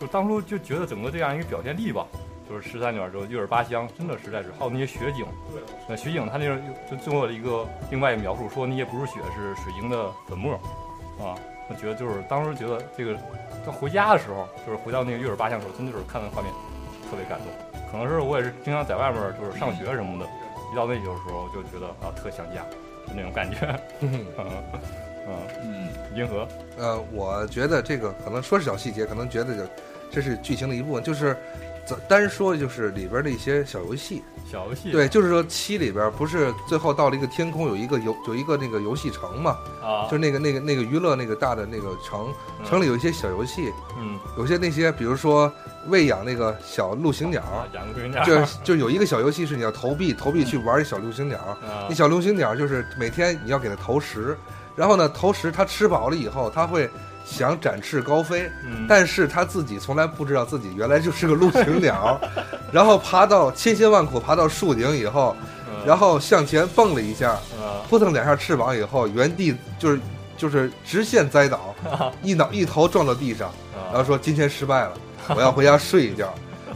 [0.00, 2.06] 就当初就觉得整个这样一个表现力吧。
[2.48, 5.26] 就是十三卷之后，月儿八乡真的实在是，还有那些雪景，
[5.88, 6.56] 那，雪景它那个
[6.90, 10.54] 就做了一个另外一个描述，说那些不是雪，是水晶的粉末，
[11.18, 11.34] 啊，
[11.68, 13.16] 我觉得就是当时觉得这个，
[13.64, 16.52] 到回家的时候，就是回到那个月儿八乡的时候，真的就是看那画面
[17.10, 17.48] 特别感动。
[17.90, 20.26] 可能是我也是经常在外面就是上学什么的，
[20.72, 22.62] 一到那些时候就觉得啊特想家，
[23.06, 23.56] 就那种感觉。
[24.00, 24.46] 嗯嗯
[25.26, 29.62] 嗯，嗯，银河呃，我觉得这个可能说是小细节，可能觉得就
[30.10, 31.34] 这是剧情的一部分，就是
[31.86, 34.22] 咱单说就是里边的一些小游戏。
[34.50, 42.32] 小游戏对，就是说七里边不是最后到了一个天空，有一个游有一个那个游戏城嘛，啊，就是那个那个那个娱乐那个大的那个城，
[42.64, 45.50] 城里有一些小游戏，嗯有些那些比如说
[45.88, 47.42] 喂养那个小陆行鸟，
[48.24, 54.36] 就是就有一个小游戏是你要投币投币去玩一小陆行鸟，啊那小陆行鸟就是每天你要给它投食，
[54.76, 56.88] 然后呢投食它吃饱了以后，它会
[57.24, 58.86] 想展翅高飞，嗯。
[58.88, 62.20] 但是它自己从来不知道自己原来就是个陆行鸟，
[62.70, 65.34] 然后爬到千辛万苦爬到树顶以后，
[65.86, 70.00] 然后向前蹦了一下，啊扑腾两下翅膀以后，原地就是
[70.36, 71.74] 就是直线栽倒，
[72.22, 73.50] 一脑一头撞到地上，
[73.92, 74.92] 然后说今天失败了，
[75.36, 76.32] 我要回家睡一觉。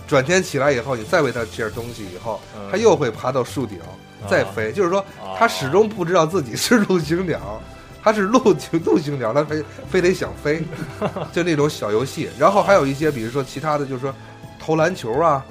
[0.06, 3.78] 转天起来以后，你再喂它吃点东西以后，它又会爬到树顶
[4.26, 5.04] 再飞，就是说
[5.38, 7.60] 它始终不知道自己是陆行鸟，
[8.08, 10.62] 它是陆行陆行鸟，它非非得想飞，
[11.30, 12.30] 就那种小游戏。
[12.38, 14.14] 然后还有一些，比如说其他的，就是说
[14.58, 15.44] 投篮球啊，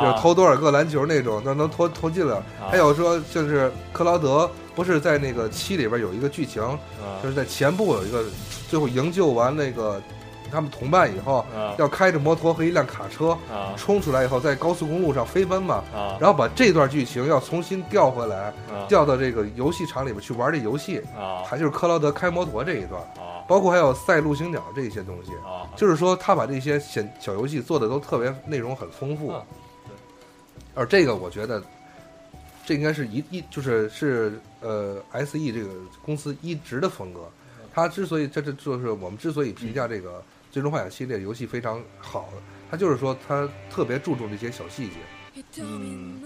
[0.00, 2.42] 就是投多少个篮球那种，那能投投进了。
[2.68, 6.60] 还有说，就是克劳德不是在那个七里边有一个剧情，
[7.22, 8.24] 就是在前部有一个
[8.68, 10.02] 最后营救完那个
[10.50, 11.44] 他们同伴以后，
[11.78, 13.36] 要开着摩托和一辆卡车
[13.76, 15.84] 冲出来以后，在高速公路上飞奔嘛，
[16.20, 18.52] 然后把这段剧情要重新调回来，
[18.88, 21.00] 调到这个游戏场里边去玩这游戏，
[21.46, 23.00] 还就是克劳德开摩托这一段，
[23.46, 25.32] 包括还有赛陆行鸟这些东西，
[25.76, 29.32] 就是说他把这些小小游戏做的都特别内容很丰富，
[30.74, 31.62] 而这个我觉得。
[32.66, 35.70] 这应该是一一就是是呃，S E 这个
[36.04, 37.22] 公司一直的风格。
[37.74, 40.18] 他之所以这这就是我们之所以评价这个
[40.50, 42.28] 《最终幻想》系列游戏非常好，
[42.70, 44.94] 它就是说它特别注重这些小细节。
[45.62, 46.20] 嗯，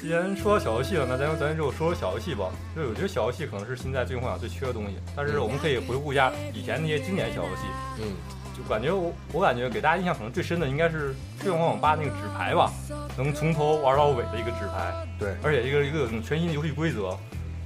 [0.00, 2.50] 既然说到小游戏了，那咱咱就说说小游戏吧。
[2.74, 7.62] 就是我觉得小游戏可能是现在《最终幻想》最缺的东西，但是我们可以回顾一下以前那些经典小游戏。
[8.00, 8.14] 嗯。
[8.56, 12.72] 就感觉我我感觉给大家印象可能最深的应该是《最终幻想八》那个纸牌吧，
[13.14, 15.06] 能从头玩到尾的一个纸牌。
[15.18, 17.14] 对，而且一个一个全新的游戏规则，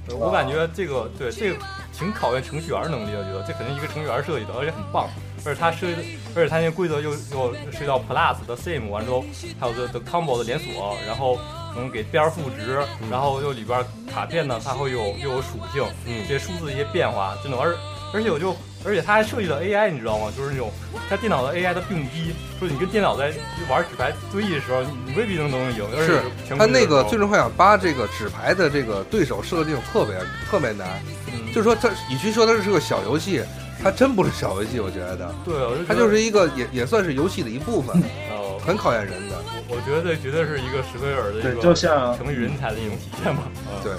[0.09, 1.57] 我感觉这个对这个
[1.93, 5.07] 挺考验程序员能力的，我觉得这肯定一个程序员设计的，而且很棒。
[5.45, 6.03] 而且它设计的，
[6.35, 9.23] 而且它那规则又又涉及到 plus 的 sim 完之后，
[9.59, 11.39] 还有 the the combo 的连锁，然后
[11.75, 17.75] 能给边赋值，然后又里边卡片呢，它会有又有属性，嗯，这些数字的一些变化，真的而
[18.13, 18.55] 而且我就。
[18.83, 20.33] 而且它还设计了 AI，你知道吗？
[20.35, 20.71] 就是那种
[21.07, 23.31] 它电脑的 AI 的并机，就是你跟电脑在
[23.69, 25.85] 玩纸牌对弈的时候，你未必能能赢。
[26.03, 26.19] 是
[26.57, 30.15] 它那个《最终幻想八》这个纸牌的这个对手设定特别
[30.49, 33.43] 特别难，嗯、就是说它与其说它是个小游戏，
[33.83, 35.33] 它真不是小游戏，我觉得。
[35.43, 37.95] 对，我就它就是一个也也算是游戏的一部分，
[38.31, 39.35] 哦，很考验人的。
[39.67, 43.43] 我我觉得这绝对是一个史克威尔的一个就像成语人才的一种体现吧。
[43.83, 43.91] 对，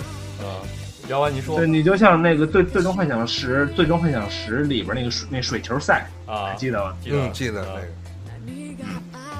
[0.47, 0.63] 啊。
[1.09, 6.97] 姚完，你说，对你就像那个最最终幻想十，最终幻想十里边那个水那水球赛啊，还记得吗？
[7.03, 7.67] 记得，嗯，记得
[8.47, 8.85] 那个，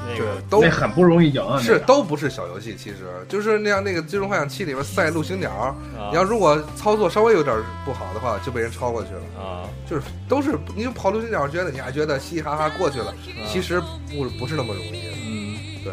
[0.09, 3.83] 那个都那很不容易赢啊，是都不是小游戏，其实就是那样。
[3.83, 5.75] 那个最终幻想七里边赛陆行鸟，
[6.11, 9.69] 你要如果操作稍微有点不好的话，就被人超过去了啊。
[9.89, 13.13] 就是都是你就跑陆行鸟，觉得你还觉得嘻嘻哈哈过去了，
[13.49, 15.03] 其实不不是那么容易。
[15.25, 15.93] 嗯，对。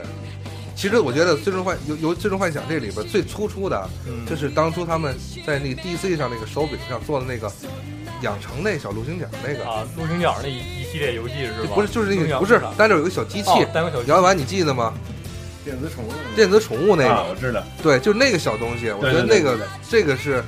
[0.75, 3.89] 其实我觉得《最终幻由由最终幻想》这里边最突出的，
[4.25, 5.13] 就是当初他们
[5.45, 7.51] 在那个 DC 上那个手柄上做的那个
[8.21, 11.75] 养成那小陆行鸟那个啊，陆行鸟那一一系列游戏是吧？
[11.75, 14.93] 不是，就是那个不是单着有个小机器，单个小摇完你记得吗？
[15.65, 17.23] 电子宠物，电子宠物那个。
[17.29, 20.41] 我知道，对，就那个小东西，我觉得那个这个是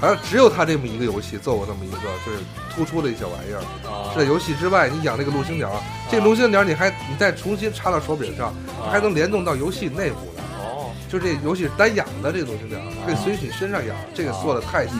[0.00, 2.38] 好像只有他这么一个游戏做过这么一个，就是
[2.74, 3.62] 突出的一小玩意儿。
[3.88, 4.12] 啊。
[4.12, 8.90] 是在游戏之外，你养那个陆星鸟，这个陆星鸟你还你再重新插到手柄上，啊。
[8.90, 10.42] 还能联动到游戏内部的。
[10.58, 14.94] 哦，就这游戏是单养的这个陆星鸟，可以随你身上养，这个做的太细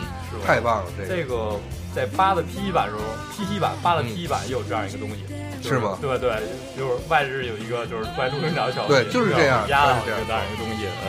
[0.46, 1.16] 太棒了，这个。
[1.16, 1.60] 这个
[1.96, 3.00] 在八的 PC 版时候
[3.32, 5.24] ，P T 版八的 PC 版也有这样一个东西，
[5.62, 6.36] 就是是吗对对，
[6.76, 11.08] 就是外置有一个就是怪陆星鸟小对就是这样压的这样一个东西，嗯，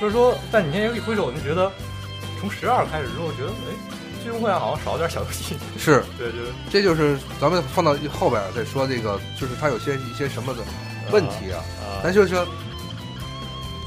[0.00, 1.70] 就是说，但你现在一回首，你觉得
[2.40, 3.74] 从十二开始之后，觉得哎，
[4.22, 10.60] 最终幻想好像少了点小游戏， 是， 对，就是这就是咱们放到后边再说这个，就是它有些一些什么的
[11.10, 11.58] 问题啊。
[11.82, 11.98] 啊。
[12.04, 12.46] 咱就是说，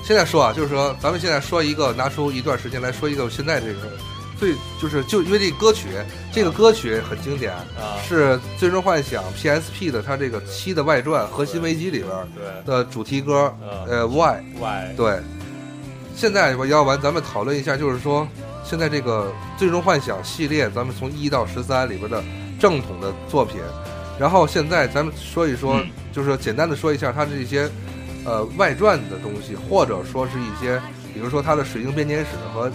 [0.03, 3.79] 现在说啊，就是说，咱们现在说一个，拿出一段时间来说一个现在这个
[4.37, 5.87] 最就是就因为这歌曲，
[6.31, 13.53] 这个歌曲很经典，啊，是《最终幻想》PSP 的它这个七的外传《核心危机》里边对，的主题歌，
[13.87, 14.95] 呃，Why Why。
[14.95, 15.19] 对，
[16.15, 18.27] 现在我要完，咱们讨论一下，就是说，
[18.63, 22.23] 现在这个《最终幻想》系列，咱们从一到十三里边的
[22.59, 23.61] 正统的作品，
[24.19, 27.69] 然后现在咱们说一说，嗯就是简单的说一下它这些
[28.23, 30.81] 呃外传的东西，或者说是一些，
[31.13, 32.71] 比如说它的《水晶编年史》和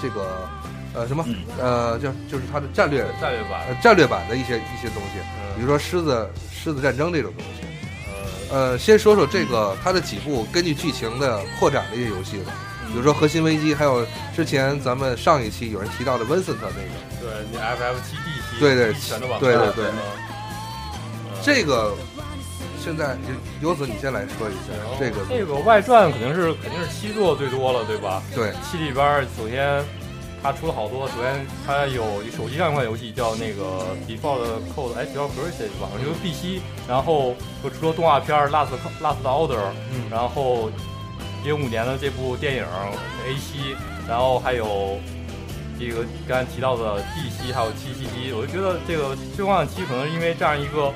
[0.00, 0.48] 这个
[0.94, 1.36] 呃什么嗯。
[1.58, 5.18] 呃叫就是它的战略战略版呃，战略版的一些一些东西，
[5.56, 7.60] 比嗯如说狮子狮子战争这种东西。
[8.52, 12.52] 呃呃，先说说这个它的几部根据剧情的扩展的一些游戏吧，
[12.88, 16.72] 比如说《核心危机》，还有之前咱们上一期有人提到的 Vincent 那个，
[17.20, 18.92] 对你 FF 七 D 七对对
[19.38, 19.84] 对对对
[21.42, 21.94] 这个
[22.82, 23.16] 现在
[23.62, 25.20] 由此你先来说一下这个。
[25.28, 28.20] 这个外传肯定是肯定是七做最多了，对吧？
[28.34, 28.52] 对。
[28.68, 29.82] 七里边首先
[30.42, 34.40] 它出了好多，首先它有手机上一款游戏叫那个 Default
[34.74, 38.68] Code，哎 Process 吧，就是碧玺，然后又出了动画片 Last
[39.00, 39.58] Last Order，
[39.92, 40.70] 嗯然后
[41.44, 42.64] 零五年的这部电影
[43.26, 43.76] A 七，
[44.08, 44.98] 然后还有
[45.78, 50.92] 这个刚才提到的 D 七，还有七七七，我就觉得这个《最终幻想七》可能是因为这样一个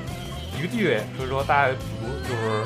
[0.57, 2.65] 一个地位，所以说大家不就是。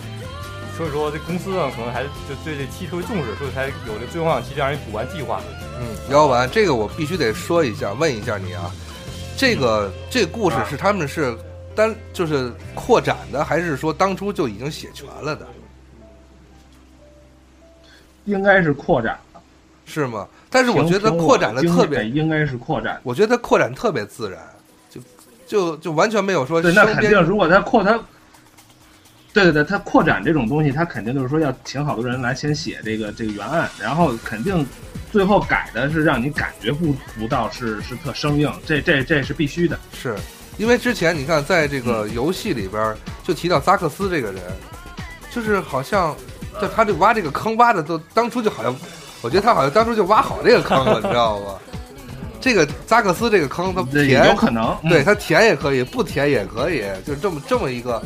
[0.78, 5.42] 所以说，这公司呢，可能还就对这七特别重视，所以才有这《最终幻想七》这样一补完计划。
[5.80, 8.72] 嗯，姚文这个我必须得说一下，问一下你啊，
[9.38, 11.38] 这个这故事是他们是
[11.76, 15.48] 单就是扩展的，还是说当初就已经写全了的，
[18.26, 19.40] 应该是扩展的。
[19.86, 20.28] 是吗？
[20.52, 23.00] 但是我觉得凭扩展的特别，应该是扩展。
[23.04, 24.40] 我觉得扩展特别自然，
[24.90, 25.02] 就
[25.48, 28.00] 就就完全没有说对，那肯定，如果他扩他，
[29.34, 34.64] 对对对，他扩展这种东西，他肯定就是说要请好多人来先写这个这个原案，然后肯定
[35.12, 39.80] 最后改的是让你感觉不不到是是特生硬，这这这是必须的。
[39.94, 40.16] 是
[40.58, 44.42] 因为之前你看，在这个游戏里边儿就提到扎克斯这个人，
[45.32, 46.16] 就是好像
[46.62, 48.76] 在他这挖这个坑挖的都当初就好像，
[49.22, 51.56] 我觉得他好像当初就挖好这个坑了，你知道吗？
[52.42, 58.02] 这个扎克斯这个坑，他填有填，可能，嗯对他填也可以，不填也可以，就是这么这么一个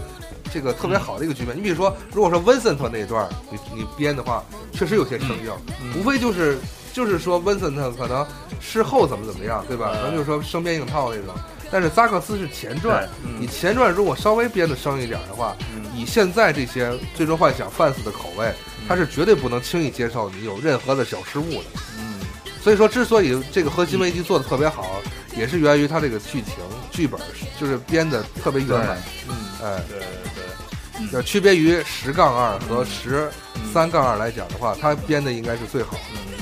[0.51, 1.55] 这个特别好的一个局面。
[1.55, 5.51] 你比如说，如果说温森特那一段你你编的话，确实有些生硬，
[5.99, 6.57] 无非就是
[6.93, 8.25] 就是说温森特可能
[8.61, 9.91] 事后怎么怎么样，对吧？
[9.93, 11.33] 可能就是说生编硬套那种。
[11.71, 15.57] 但是扎克斯是前传，你前传如果稍微编的生一点的话，
[15.95, 18.53] 以现在这些最终幻想 fans 的口味，
[18.87, 21.65] 他是绝对不能轻易接受你有任何的小失误的。
[21.97, 22.19] 嗯，
[22.61, 25.01] 所以说，之所以这个核心危机做的特别好，
[25.35, 26.53] 也是源于他这个剧情
[26.91, 27.19] 剧本
[27.59, 28.95] 就是编的特别圆满。
[29.27, 33.31] 嗯，哎，对对对，要区别于十杠二和十
[33.73, 36.32] 三杠二来讲的话，它编的应该是最好的。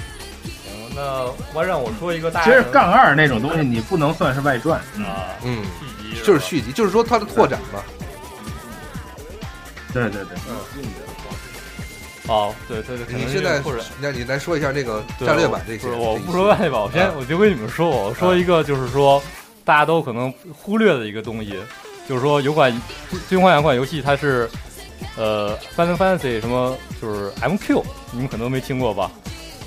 [0.95, 7.81] 那我让我说一个大其实杠二那种东西你不能算是外传，啊，嗯，续集就是续集，就是说它的拓展嘛。
[9.93, 10.37] 对对对，
[12.27, 15.79] 哦，对对对，你现在或者，那你来说一下这个对战略版这些。
[15.79, 19.21] 不是，我不说外吧，我先啊我就跟你们说，我说一个就是说
[19.65, 21.59] 大家都可能忽略的一个东西，
[22.07, 22.71] 就是说有款
[23.27, 24.49] 《最终幻想》款游戏，它是
[25.17, 29.11] 呃 Final Fantasy 什么就是 MQ，你们可能没听过吧？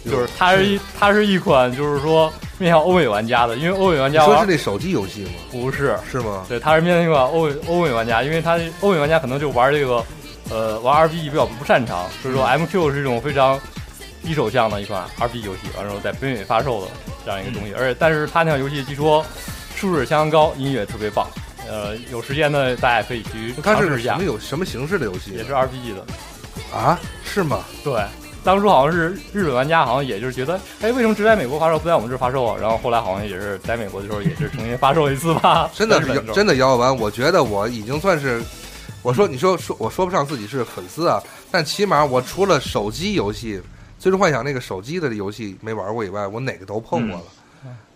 [0.04, 5.31] 就是它是一它是一款就是说面向欧美玩家的，因为欧美玩家玩说是那手机游戏吗？
[5.50, 6.44] 不是，是吗？
[6.48, 10.04] 对，它是面向一款欧美欧美玩家，因为它欧美玩家可能就玩这个，
[10.50, 13.58] 呃，玩 RPG 比较不擅长，所以说 MQ 是一种非常
[14.22, 16.90] 低手向的一款 RPG 游戏，完之后在北美发售的
[17.24, 19.24] 这样一个东西，而且但是它那款游戏据说
[19.76, 21.26] 素质相当高，音乐特别棒，
[21.68, 26.98] 呃，有时间呢大家可以去它是尝试一下个什么，有什么形式的游戏也是 RPG 的，啊？
[27.24, 27.64] 是吗？
[27.83, 27.92] 对。
[28.44, 32.56] 当初好像是日本玩家，好像也就是觉得，哎，为什么只在美国发售，不在我们这儿发售啊？
[32.60, 35.70] 然后后来好像也是在美国的时候，也是重新发售一次吧。
[35.74, 35.98] 真的
[36.34, 38.42] 真的摇摇丸，我觉得我已经算是，
[39.02, 41.20] 我说你说说我说不上自己是粉丝啊，
[41.50, 43.56] 但起码我除了手机游戏
[43.98, 47.24] 《最终幻想》那个手机的游戏没玩过以外，我哪个都碰过了。
[47.26, 47.30] 嗯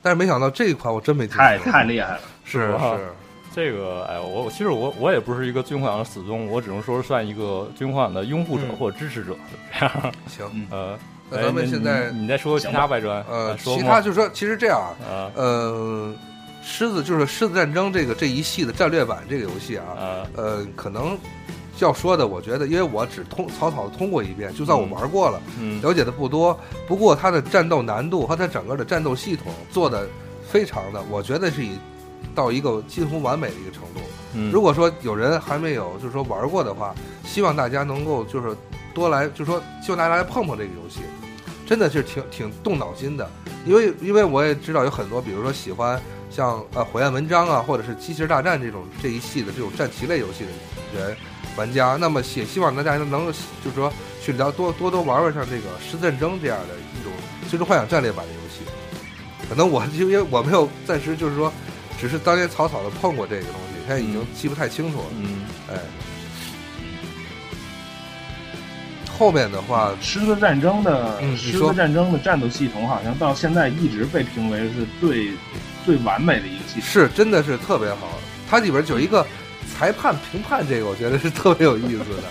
[0.01, 2.21] 但是没想到这一款我真没听说太太厉害了。
[2.45, 3.09] 是吧是，
[3.55, 8.77] 这个，哎，我我其实我我也不是一个最终幻的死忠，我只能说是算一个最终幻的拥护者嗯。
[8.77, 9.37] 或者支持者，
[9.79, 10.13] 这样。
[10.29, 10.99] 行，呃，
[11.31, 15.33] 那咱们哎现在你你再说其他外传，呃，说其他就是说，其实这样啊，啊。
[15.35, 16.15] 呃，
[16.63, 20.27] 狮子就是狮子战争这个这一系的战略版这个游戏啊，啊。
[20.37, 21.19] 呃，可能
[21.81, 25.81] 要说的，我觉得，因为我只通草草的通过一遍，就算我玩过了，嗯。
[25.81, 26.59] 了解的不多。
[26.87, 30.07] 不过它的战斗难度和它整个的战斗系统做的
[30.47, 31.71] 非常的，我觉得是以
[32.39, 34.01] 到一个近乎完美的一个程度。
[34.35, 38.57] 嗯，如果说有人还没有就是说玩过的话，希望大家能够就是
[38.95, 41.01] 多来，就是说希望大家来碰碰这个游戏，
[41.67, 43.29] 真的是挺挺动脑筋的。
[43.67, 51.17] 因为因为我也知道有很多，比如说喜欢像呃火焰文章啊，或者是机器人大战这种这一系的这种战棋类游戏的人
[51.57, 53.33] 玩家，那么也希望大家能够
[53.65, 57.13] 就是说去聊多多多玩玩像这个《狮子战争》这样的一种
[57.51, 58.61] 《最终幻想》战略版的游戏。
[59.49, 61.51] 可能我因为我没有暂时就是说，
[62.01, 65.05] 只是当年草草的碰过这个东西，现在已经记不太清楚了。
[65.21, 65.77] 嗯哎，
[69.19, 75.31] 后面的话，狮子战争的狮子战争的战斗系统，好像到现在一直被评为是最
[75.85, 76.83] 最完美的一个系统。
[76.83, 78.19] 是真的是特别好。
[78.49, 79.27] 它里边有一个
[79.77, 82.23] 裁判评判，这个我觉得是特别有意思的。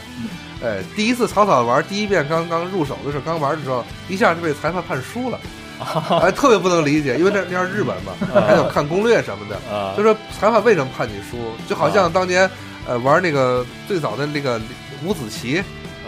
[0.64, 5.40] 哎，第一次草草玩，第一遍刚刚入手的时候，刚玩的时候，一下就被裁判判输了，
[6.22, 8.14] 哎，特别不能理解，因为那 那是日本嘛，
[8.46, 9.94] 还有看攻略什么的，啊。
[9.96, 12.50] 就说裁判为什么判你输，就好像当年
[12.88, 14.60] 呃玩那个最早的那个
[15.04, 15.64] 五子棋，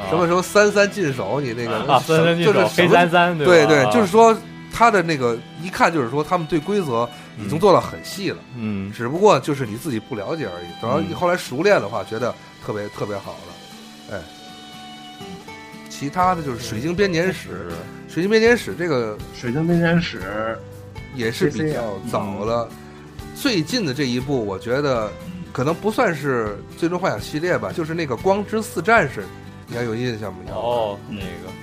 [0.10, 1.80] 什么什么三三进手，你那个
[2.44, 4.36] 就是什么三三，对对吧就是说
[4.72, 7.08] 他的那个一看就是说他们对规则
[7.38, 8.38] 已经做到很细了。
[8.56, 8.92] 嗯。
[8.92, 10.68] 只不过就是你自己不了解而已。
[10.82, 11.16] 等到你嗯。
[11.16, 12.34] 后来熟练的话，觉得
[12.66, 14.16] 特别特别好了。
[14.16, 14.20] 哎，
[16.00, 17.50] 其他的就是《水晶编年史》，
[18.14, 20.58] 《水晶编年史》这个水晶编年史
[21.14, 22.70] 也是比较早了。
[23.36, 25.12] 最近的这一部，我觉得
[25.52, 29.20] 可能不算是《最终幻想》系列吧，就是那个《光之四战士》，
[29.68, 30.56] 你还有印象没有？
[30.58, 31.54] 哦，那个。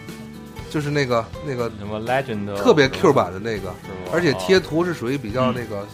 [0.69, 3.73] 就是那个那个什么 Legend，特别 Q 版的那个，
[4.13, 5.87] 而且贴哦图是属于比较那个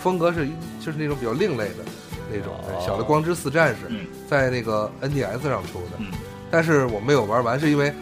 [0.00, 0.48] 风格是
[0.80, 1.84] 就是那种比较另类的
[2.32, 6.06] 那种哦小的光之四战士嗯，在那个 NDS 上出的嗯，
[6.52, 7.92] 但是我没有玩完，是因为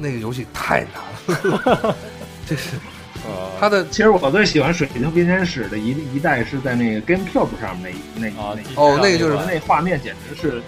[0.00, 1.96] 那个游戏太难了，
[2.48, 2.70] 这是
[3.26, 10.62] 呃它的其实我最喜欢水晶冰天使的一一代是在那个 GameCube 上面那一那啊那哦那个就是那画面简直是，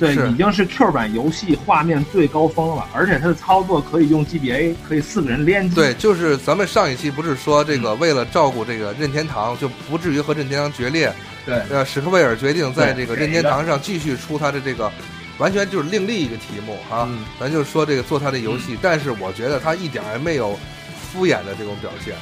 [0.00, 5.76] 对，已经是 Q 版游戏画面最高峰了，而且它的操作可以用 GBA，可以四个人联机。
[5.76, 11.12] 对，就是咱们上一期不是说这个为了照顾这个任天堂，就不至于和任天堂决裂，
[11.46, 11.60] 对。
[11.70, 14.90] 呃，史克威尔决定在这个任天堂上继续出他的这个，
[15.42, 17.04] 完全就是另立一个题目哈。
[17.10, 20.56] 嗯咱就说这个做他的游戏，但是我觉得他一点儿也没有
[21.12, 22.14] 敷衍的这种表现，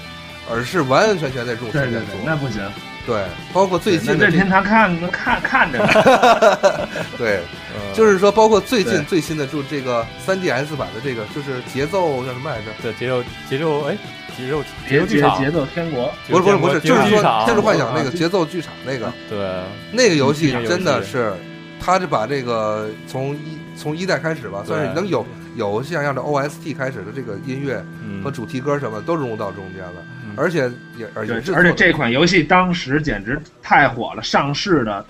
[0.51, 2.35] 而是完完全全在用心在对对对，那。
[2.37, 2.63] 不行。
[3.07, 5.89] 对，包括最近的这那任天堂看能看看着呢。
[7.17, 7.41] 对，
[7.75, 12.65] 呃就是说包括最近最新的就这个 3DS 版的这个，就是节奏叫什么来着？
[12.83, 13.97] 对节奏节奏哎
[14.37, 19.11] 节奏节节奏剧场，节节奏天国，不是不是不是，就是说天使幻想》那个啊节奏剧场那个。
[19.31, 21.33] 对那个游戏真的是，
[21.81, 25.27] 他就把这个从一从一代开始吧，算是能有
[25.57, 28.23] 有像样的 OST 开始的这个音乐嗯。
[28.23, 30.35] 和主题歌什么都融入到中间了，嗯。
[30.37, 35.05] 而且也而对且是，而且这款游戏当时简直太火了，上市的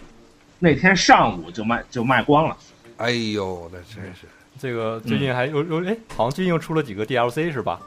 [0.60, 2.56] 那天上午就卖就卖光了。
[2.98, 4.26] 哎呦，那真是。
[4.60, 7.80] 这个最近还有有哎，好像最近又出了几个 DLC 是吧？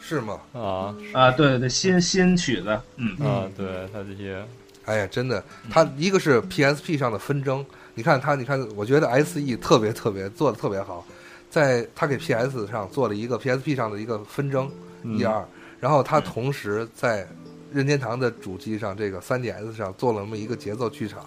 [0.00, 0.40] 是吗？
[0.52, 0.94] 啊。
[1.12, 4.44] 啊，对对对，新新曲子，嗯，啊，对他这些。
[4.86, 7.64] 哎呀，真的，他一个是 PSP 上的纷争，
[7.94, 11.06] 你看他，你看，我觉得 SE 特别特别做的特别好，
[11.48, 14.70] 在他给 PS 上做了一个 PSP 上的一个纷争
[15.02, 15.44] 嗯一二，
[15.80, 17.26] 然后他同时在
[17.72, 21.22] 任天堂的主机上这个 3DS 上做了那么一个节奏剧场，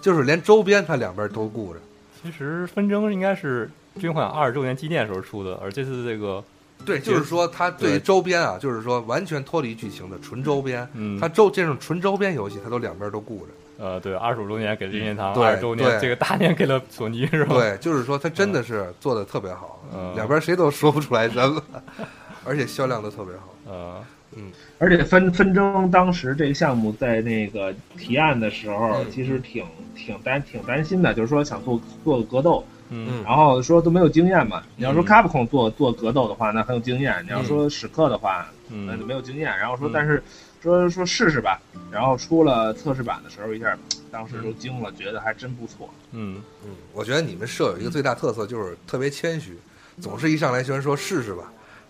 [0.00, 1.80] 就是连周边他两边都顾着。
[2.22, 6.42] 其实纷争应该是《军幻想二》周年纪念时候出的，而这次这个
[6.84, 13.52] 对，就是说它对于周边啊，就是说完全脱离剧情的纯周边，嗯它周这种纯周边游戏，它都两边都顾着。
[13.78, 16.00] 呃对二十五周年给任天堂，对二十周年对。
[16.00, 17.54] 这个大年给了索尼是吧？
[17.54, 20.12] 对，就是说它真的是做的特别好，嗯。
[20.16, 21.62] 两边谁都说不出来什么，
[22.44, 24.04] 而且销量都特别好。
[24.36, 24.50] 嗯。
[24.78, 29.10] 而且纷纷争当时这个项目在那个提案的时候，嗯。
[29.10, 29.64] 其实挺
[29.96, 33.22] 挺担挺担心的，就是说想做做格斗，嗯。
[33.24, 34.62] 然后说都没有经验嘛。
[34.76, 35.06] 你要说嗯。
[35.06, 39.56] Capcom 做做格斗的话，那很有经验；你要说史克的话，那就嗯没有经验。
[39.58, 40.22] 然后说嗯，但是
[40.62, 41.60] 说说试试吧。
[41.90, 43.76] 然后出了测试版的时候，一下
[44.10, 45.88] 当时都惊了，觉得还真不错。
[46.12, 49.56] 嗯嗯，我觉得你们社有一个最大特色就是特别谦虚，
[50.00, 51.44] 总是一上来居然说试试吧。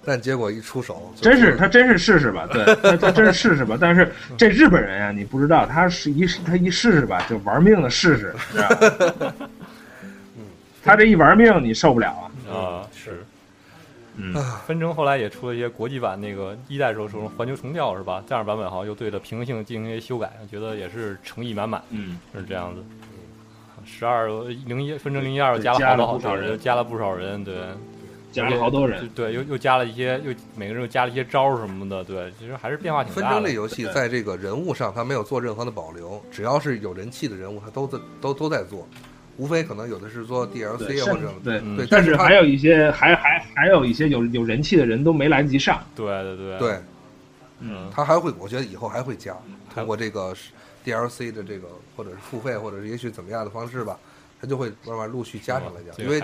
[0.05, 3.77] 但结果一出手，真是他真是试试吧，对，他 他真是试试吧。
[3.79, 9.35] 但是这日本人啊，你不知道，他是一他一试试吧，就玩命的试试，知道吧？
[10.85, 12.55] 他这一玩命，你受不了啊。
[12.55, 12.88] 啊，是。
[14.19, 14.35] 嗯。
[14.66, 18.23] 纷争后来也出了一些国际版，那个一代时候说环球重调是吧？
[18.27, 22.83] 这样版本好像又对着平衡性进行一些修改，觉得也是诚意满满，嗯，是这样子。
[23.91, 24.29] 十二
[24.66, 27.55] 零一纷争零一二又加了好多好多人，加了不少人，对，
[28.31, 33.37] 加了好多人，对，又又加了一些，又每个人又加了一些招什么的，对，其实还是变化挺纷大的。
[33.37, 38.87] 争类游戏在这个人物上，它没有做任何的保留，只要是有人气的人物，它都在都都在做，
[39.39, 46.59] 无非可能有的是做 DLC 或者对嗯对，但是还有一些还还还有一些有有人气的人都没来得及上，对对对。
[46.59, 46.78] 对，
[47.61, 49.34] 嗯，他还会，我觉得以后还会加，
[49.72, 50.34] 通过这个
[50.84, 53.99] DLC 的这个或者是付费，或者是也许怎么样的方式吧，
[54.41, 56.20] 他就会慢慢陆续加上来讲，因为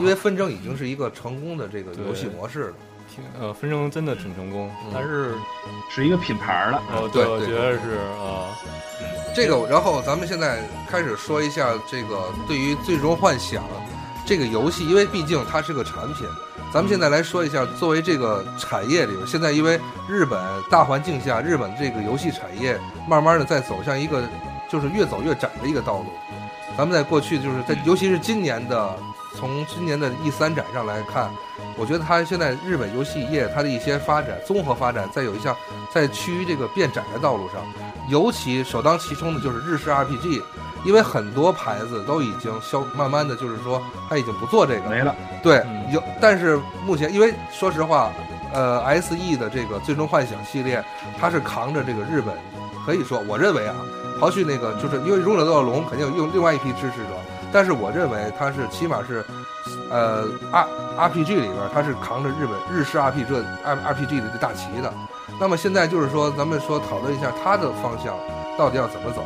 [0.00, 2.74] 因为纷争已经是一个成功的这个游戏模式了。
[3.20, 5.34] 挺呃，纷争真的挺成功，嗯但是
[5.90, 6.82] 是一个品牌了。
[6.94, 8.48] 哦，对对我觉得是呃，
[9.34, 13.62] 这个，然后咱们现在开始说一下这个对于《最终幻想》
[14.26, 16.26] 这个游戏，因为毕竟它是个产品，
[16.72, 20.40] 咱们现在来说一下，作为这个产业里，现在因为日本
[20.70, 24.22] 大环境下，日本这个游戏产业慢慢的在走向一个
[24.70, 26.06] 就是越走越窄的一个道路。
[26.78, 28.96] 咱们在过去就是在，尤其是今年的，
[29.36, 31.28] 从今年的 E 三展上来看，
[31.80, 35.56] 我觉得它现在日本游戏业它的一些发展，综合发展，在有一项
[35.90, 37.62] 在趋于这个变窄的道路上，
[38.10, 40.42] 尤其首当其冲的就是日式 RPG，
[40.84, 48.12] 因为很多牌子都已经消，慢慢的就是说它已经不做这个了没了，对嗯，有，但是目前因为说实话，
[48.52, 50.84] 呃，S E 的这个《最终幻想》系列，
[51.18, 52.34] 它是扛着这个日本，
[52.84, 53.74] 可以说，我认为啊，
[54.20, 57.16] 刨去那个，就是因为《勇者斗恶龙》肯定有用另外一批支持者，
[57.50, 59.24] 但是我认为它是起码是，
[59.90, 60.66] 呃，R
[60.96, 64.92] R P G 里边它是扛着日本日式 R P 这 R R P G 的这大旗的。
[65.38, 68.14] 那么现在就是说，咱们说讨论一下它的方向
[68.56, 69.24] 到底要怎么走。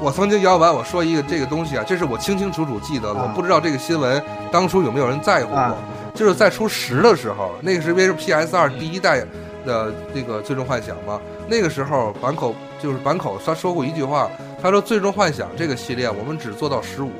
[0.00, 5.58] 我曾经摇完我说一个这个东西啊，这是我清清楚楚记得我不知道这个新闻当初有没有人在乎过。
[5.58, 5.74] 啊
[6.14, 9.18] 就是在出十的时候，那个是因为是 PS 二第一代
[9.66, 14.30] 的那个《最终幻想》嘛，那个时候坂口就是坂口他说过一句话，
[14.62, 17.10] 他说《最终幻想》这个系列我们只做到十五。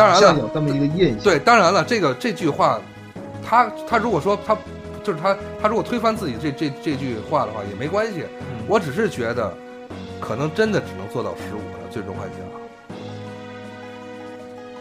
[0.00, 1.18] 当然了，有这么一个印象。
[1.22, 2.80] 对，当然了，这个这句话，
[3.46, 4.56] 他他如果说他
[5.04, 8.24] 就是他他如果推翻自己这这这句话的话也没关系，
[8.66, 9.52] 我只是觉得
[10.18, 12.40] 可能真的只能做到十五了，《最终幻想》。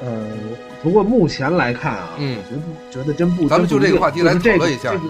[0.01, 0.25] 呃，
[0.81, 5.03] 不过目前来看啊，嗯我觉得觉得真不，咱们就这个话题来就是这个讨论一下这个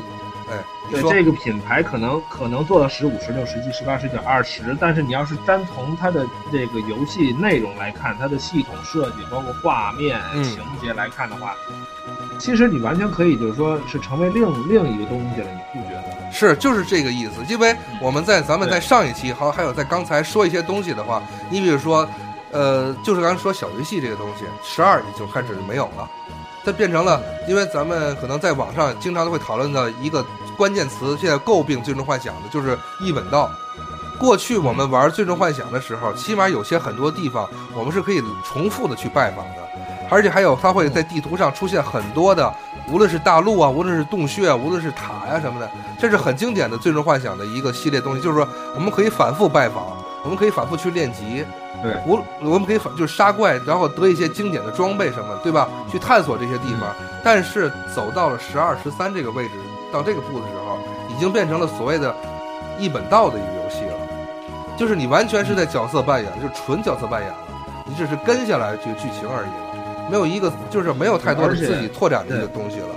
[0.52, 0.58] 哎，
[0.91, 11.54] 你说对这个品牌可能可能做到十五、十六、十七、十八、十九、二十，但是你要是单从它的这个游戏内容来看，它的系统设计，包括画面、嗯情节来看的话，
[12.39, 16.32] 其实你完全可以就是说是成为另另一个东西了，你不觉得吗？
[16.32, 17.34] 是，就是这个意思。
[17.47, 22.08] 因为我们在咱们在上一期，还还有在刚才说一些东西的话，你比如说，
[22.52, 26.10] 呃，就是刚才说小游戏这个东西，十二已经开始没有了，
[26.72, 30.26] 变成了，因为咱们可能在网上经常都会讨论的一个
[30.57, 33.49] 关键词，现在诟病《最终幻想》的就是一本道。
[34.17, 39.61] 过去我们玩《最终幻想》的时候，起码有些很多地方我们是可以重复的去拜访的，
[40.09, 42.53] 而且还有它会在地图上出现很多的，
[42.91, 48.45] 无论是大陆啊，无论是洞穴啊，无论是塔呀、什么的，这是很经典的《最终幻想》的一个系列东西，就是说
[48.76, 51.45] 我们可以反复拜访，我们可以反复去练级，
[51.82, 51.93] 对。
[52.05, 55.67] 我我们可以反就是杀怪，然后得一些经典的装备什么，对吧？
[55.91, 56.93] 去探索这些地方。
[57.23, 59.51] 但是走到了十二、十三这个位置，
[59.91, 60.77] 到这个步的时候，
[61.09, 62.15] 已经变成了所谓的
[62.77, 67.38] 一本道的一个游戏了，就是你完全是在角色扮演，就是纯角色扮演了，
[67.86, 72.88] 你只是跟下来这个剧情而已了，没有一个就是没有太多的自己拓展的一个东西了。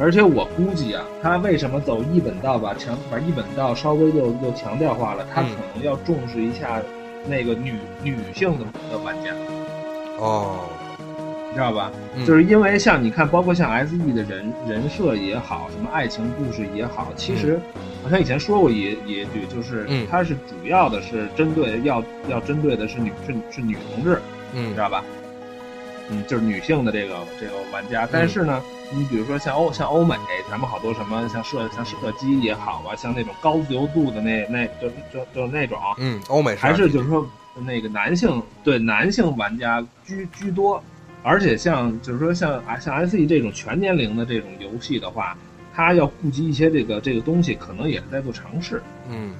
[0.00, 5.46] 而且我估计啊，他为什么走一本道吧，强把一本道稍微就就强调化了，他嗯。
[5.50, 6.80] 可能要重视一下
[7.26, 9.30] 那个女女性的的玩家，
[10.18, 10.68] 哦，
[11.48, 11.90] 你知道吧？
[12.16, 12.24] 嗯。
[12.24, 17.58] 就是因为像你看，包括像 S E 的人人设也好，什么爱情故事也好，其实
[18.02, 20.06] 好像以前说过一一句，就是嗯。
[20.10, 24.20] 它是主要的是针对要要针对的是女是是女同志，
[24.54, 24.72] 嗯。
[24.74, 25.04] 知道吧？
[26.10, 28.08] 嗯，就是女性的这个这个玩家。
[28.10, 30.14] 但是呢，你比如说像欧像欧美，
[30.50, 37.26] 咱们好多什么像射像射击也好啊，像那种高自由度的那那就就就那种，嗯，欧美还是就是说
[37.66, 40.82] 那个男性对男性玩家居居多，
[41.22, 45.36] 而且像就是说像啊像 S E 这种全年龄的这种游戏的话，
[45.74, 48.82] 它要顾及一些这个这个东西，可能也是在做尝试。
[49.10, 49.32] 嗯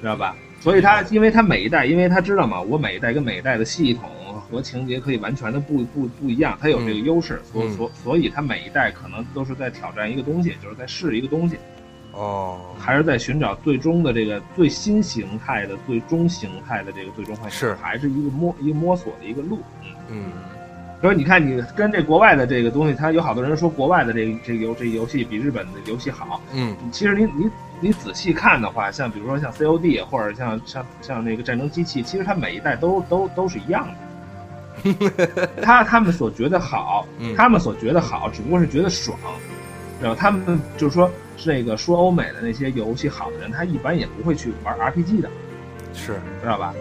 [0.00, 0.36] 知道吧？
[0.60, 4.10] 所以他因为他每一代，因为他知道嘛，我每一代跟每一代的系统
[4.50, 11.56] 和情节可以完全的不不不一样，它有这个优势，所嗯所所以它每一代可能都是在挑战一个东西，就是在试一个东西，
[12.12, 19.58] 哦，还是在寻找最终的这个最新形态的、最终形态的这个最终幻想，是还是一个摸一个摸索的一个路。
[19.82, 20.32] 嗯，嗯
[21.00, 33.94] 所以你看，你跟这国外的这个东西，它有好多人说国外的这个这个游这个游戏比日本的游戏好，嗯其实你你你仔细看的话，像比如说像 COD 或者像像像那个战争机器，其实它每一代都都都是一样的。
[35.62, 39.18] 他他们所觉得好嗯，他们所觉得好，只不过是觉得爽。
[40.02, 45.30] 然后他们就是说，是那个说欧美的那些游戏好的人，他一般也不会去玩 RPG 的，
[45.94, 46.74] 是知道吧？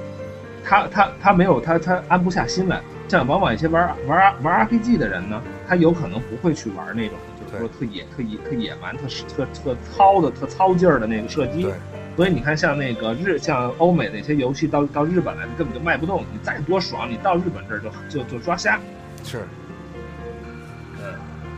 [0.66, 2.82] 他他他没有他他安不下心来。
[3.10, 9.04] 像往往一些玩玩玩 RPG 的人呢，他有可能不会去玩那种，就是说特野、特野、特野蛮、特
[9.36, 11.74] 特特糙的、特糙劲儿的那个射击对。
[12.16, 16.24] 所以你看，像那个日，像欧美那些游戏到到日本来，根本就卖不动。
[16.32, 18.80] 你再多爽，你到日本这儿就就就抓瞎。
[19.24, 19.42] 是，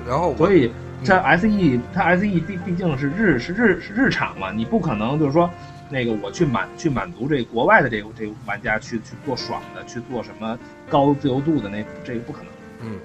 [0.07, 0.71] 然后所以
[1.05, 5.49] 它 SE 它 SE 毕毕竟是日是日是日产嘛，你不可能就是说
[5.89, 10.57] 那个我去满去满足这国外的这个这个玩家去去做爽的，去做什么
[10.89, 12.47] 高自由度的那这个不可能。
[12.81, 12.97] 嗯，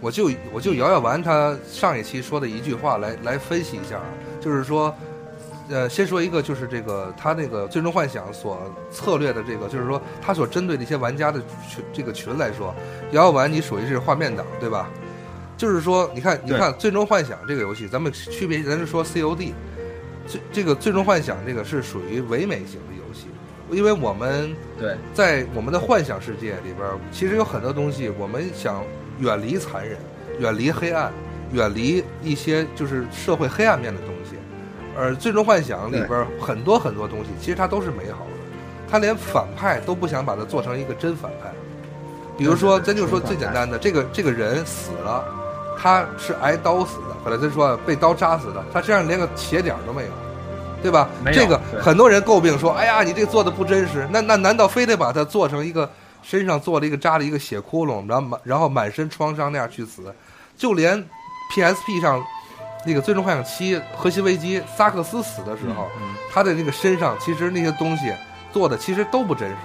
[0.00, 4.04] 我就我就摇摇完他上一期说的一句话来来分析一下啊，
[4.40, 4.94] 就是说，
[5.68, 12.74] 呃，先说一个就是这个他那个最终幻想所策略的这个，就是说他所针对的一些玩家的群这个群来说，
[13.12, 14.88] 摇摇丸你属于是画面党对吧？
[15.56, 19.54] 就是说，你看，你看《最终幻想》这个游戏，咱们区别，咱是说 COD，
[20.28, 23.28] 这这个《最终幻想》这个是属于唯美型的游戏，
[23.70, 28.84] 因为我们对在我们的幻想世界里边，其实有很多东西，我们想
[29.18, 29.96] 远离残忍，
[30.38, 31.10] 远离黑暗，
[31.52, 34.15] 远离一些就是社会黑暗面的东西。
[34.98, 38.30] 而《最终幻想》里边儿很多很多东西，其实它都是美好的，
[38.90, 41.50] 他连反派都不想把它做成一个真反派。
[42.38, 45.24] 比如说，咱就说最简单的，这个这个人死了，
[45.78, 50.08] 他是挨刀死的，或者咱说被刀扎死的，他身上连个血点儿都没有，
[50.82, 51.08] 对吧？
[51.32, 54.06] 这个很多人诟病说，哎呀，你这个做的不真实。
[54.10, 55.90] 那那难道非得把它做成一个
[56.22, 60.14] 身上做了一个扎了一个血窟窿，然后满然后满身创伤那样去死？
[60.56, 61.02] 就连
[61.54, 62.22] PSP 上
[62.86, 65.90] 那个《最终幻想七：核心危机》萨克斯死的时候，
[66.32, 68.12] 他的那个身上其实那些东西
[68.52, 69.56] 做的其实都不真实，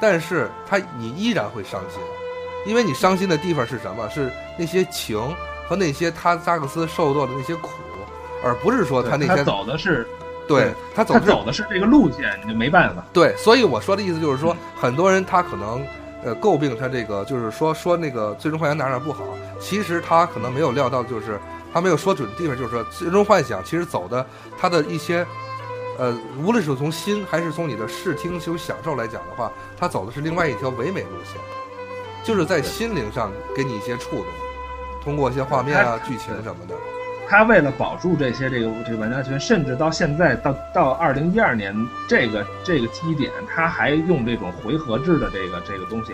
[0.00, 2.00] 但是他你依然会伤心，
[2.66, 4.08] 因为你伤心的地方是什么？
[4.10, 5.16] 是那些情
[5.68, 7.70] 和那些他萨克斯受到的那些苦，
[8.44, 10.06] 而不是说他那天走的是
[10.48, 13.04] 对他走他的是走的是这个路线，你就没办法。
[13.12, 15.84] 对，所以我说的意思就是说，很多人他可能
[16.24, 19.24] 呃诟病他这个，就是说说那个《最终幻想》哪哪不好，
[19.60, 21.40] 其实他可能没有料到，就是
[21.72, 24.26] 他没有说准的地方，就是说《最终幻想》其实走的
[24.58, 25.26] 他的一些
[25.98, 31.40] 呃，无论是从心还是从你的视听就享受来讲的话，他走的是另外一条唯美路线，
[32.22, 34.26] 就是在心灵上给你一些触动，
[35.02, 36.74] 通过一些画面啊、剧情什么的。
[37.28, 41.74] 他为了保住这些这个这个玩家群，甚至到现在到到二零一二年
[42.08, 46.12] 这个这个基点，他还用这种回合制的这个这个东西，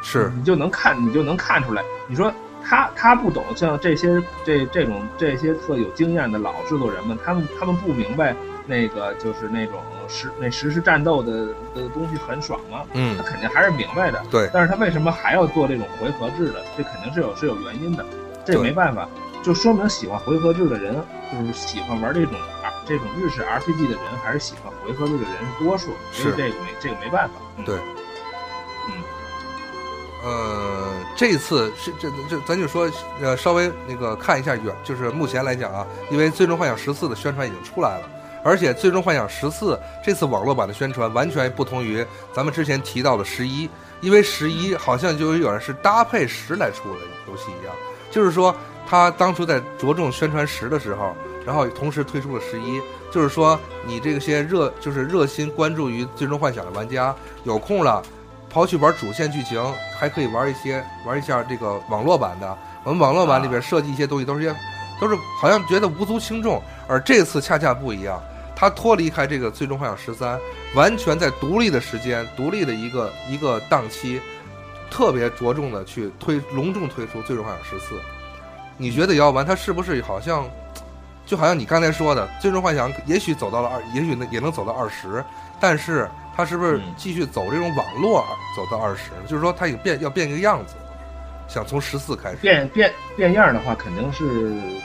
[0.00, 1.84] 是你就能看你就能看出来。
[2.06, 2.32] 你说
[2.68, 12.84] 他他不懂，像这些这这种这些特有经验的老制作人们，他们他们不明白那个就是那种实那实时战斗的的东西很爽吗？
[12.92, 14.22] 嗯他肯定还是明白的。
[14.30, 16.62] 对但是他为什么还要做这种回合制的？
[16.76, 18.04] 这肯定是有是有原因的，
[18.44, 19.08] 这对没办法，
[19.42, 20.94] 就说明喜欢回合制的人，
[21.32, 27.34] 就是喜欢玩这种 R 这种日式 RPG 的人，还是喜欢回合制的人是多数，所以这个没这个没办法。
[27.56, 27.76] 嗯对
[30.20, 32.90] 呃，这次是这这，咱就说，
[33.20, 38.10] 呃，稍微那个看一下远，就是目前来讲啊，因为《最终幻想十四》的宣传已经出来了，
[38.42, 47.72] 而且《最终幻想十四》这次网络版的宣传完全不同于咱们之前提到的十一，因为十一好像就有点是搭配十来出的游戏一样，
[48.10, 48.52] 就是说
[48.88, 51.14] 他当初在着重宣传十的时候，
[51.46, 52.80] 然后同时推出了十一，
[53.12, 53.56] 就是说
[53.86, 57.14] 你这些热就是热心关注于《最终幻想》的玩家
[57.44, 58.02] 有空了。
[58.52, 59.62] 刨去玩主线剧情，
[59.98, 62.58] 还可以玩一些玩一下这个网络版的。
[62.84, 64.56] 我们网络版里边设计一些东西，都是些
[64.98, 68.22] 都是好像觉得无足轻重，而这次恰恰不一样，
[68.56, 70.38] 它脱离开这个《最终幻想十三》，
[70.74, 74.20] 完全在独立的时间、独立的一个一个档期，
[74.90, 77.94] 特别着重的去推隆重推出《最终幻想十四》。
[78.78, 80.48] 你觉得摇丸它是不是好像，
[81.26, 85.22] 就好像你刚才说的，《最终幻想》也许走到了二，也许能也能走到二十，
[85.60, 86.08] 但是。
[86.38, 88.24] 它是不是继续走这种网络
[88.54, 89.10] 走到二十？
[89.26, 90.76] 就是说它也变要变一个样子，
[91.48, 94.24] 想从十四开始变变变样的话，肯定是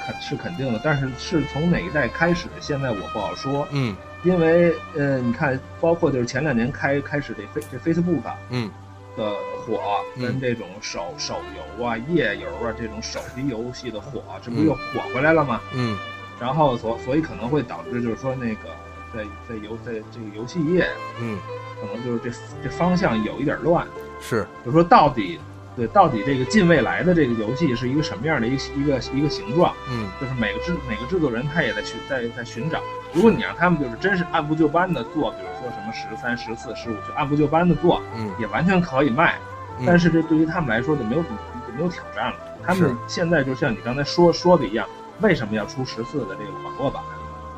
[0.03, 3.67] 肯是肯定的，但是是从哪一代开始，现在我不好说。
[3.69, 8.71] 嗯，因为呃，你看，包括就是前两年开开始这飞这 Facebook，嗯，
[9.15, 9.23] 的
[9.63, 9.79] 火
[10.17, 11.39] 嗯跟这种手手
[11.77, 15.61] 游啊、页游啊这种手机游戏的火，这不又火回来了吗？
[15.75, 15.95] 嗯
[16.39, 18.69] 然后所所以可能会导致就是说那个
[19.13, 20.87] 在在游在这个游戏业
[21.21, 21.37] 嗯，
[21.79, 22.29] 可能就是这
[22.63, 23.85] 这方向有一点乱，
[24.19, 25.39] 是，就是说到底
[25.75, 29.73] 对到底这个近未来的这个游戏是一个什么样的一个一个一个形状？
[29.89, 32.81] 嗯就是每个制每个制作人他也在去在在寻找。
[33.13, 39.37] 如果你让他们就是真是按部就班的做，比如说什么十三、十四、十五，就按部就班的做，嗯也完全可以卖。
[39.79, 42.37] 嗯但是这对于他们来说就没有就没有挑战了。
[42.63, 44.87] 他们现在就像你刚才说说的一样，
[45.21, 47.03] 为什么要出十四的这个网络版？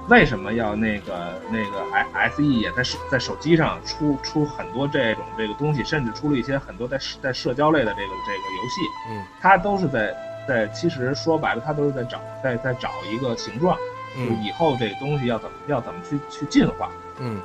[0.08, 1.84] 为什么要那个那个
[2.14, 10.16] S E 也在手在手机上出出很多这种这个东西，甚至出了一些很多在在社交类的这个这个游戏，嗯，它都是在
[10.47, 13.76] 在其实说白了，它都是在找在在找一个形状，
[14.16, 17.41] 就以后这个东西要怎么要怎么去去进化，嗯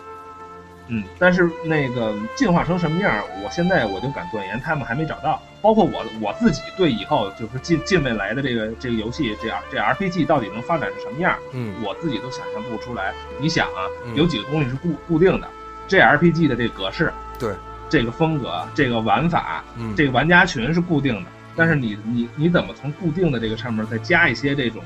[0.91, 5.41] 嗯，但是那个进化成什么样儿，我现在我就敢断言，他们还没找到。
[5.63, 11.37] 包括我我自己对以后就是近近未来的这个这个游戏，这 R 这 RPG 到底能发展成什么样
[11.83, 13.13] 我自己都想象不出来。
[13.39, 15.47] 你想啊，嗯有几个东西是固固定的
[15.87, 17.55] 这 RPG 的这个格式，对，
[17.91, 21.31] 这个风格，这个玩法，嗯这个玩家群是固定的。
[21.55, 24.83] 但是你你你怎么从固定的这个上面再加一些这种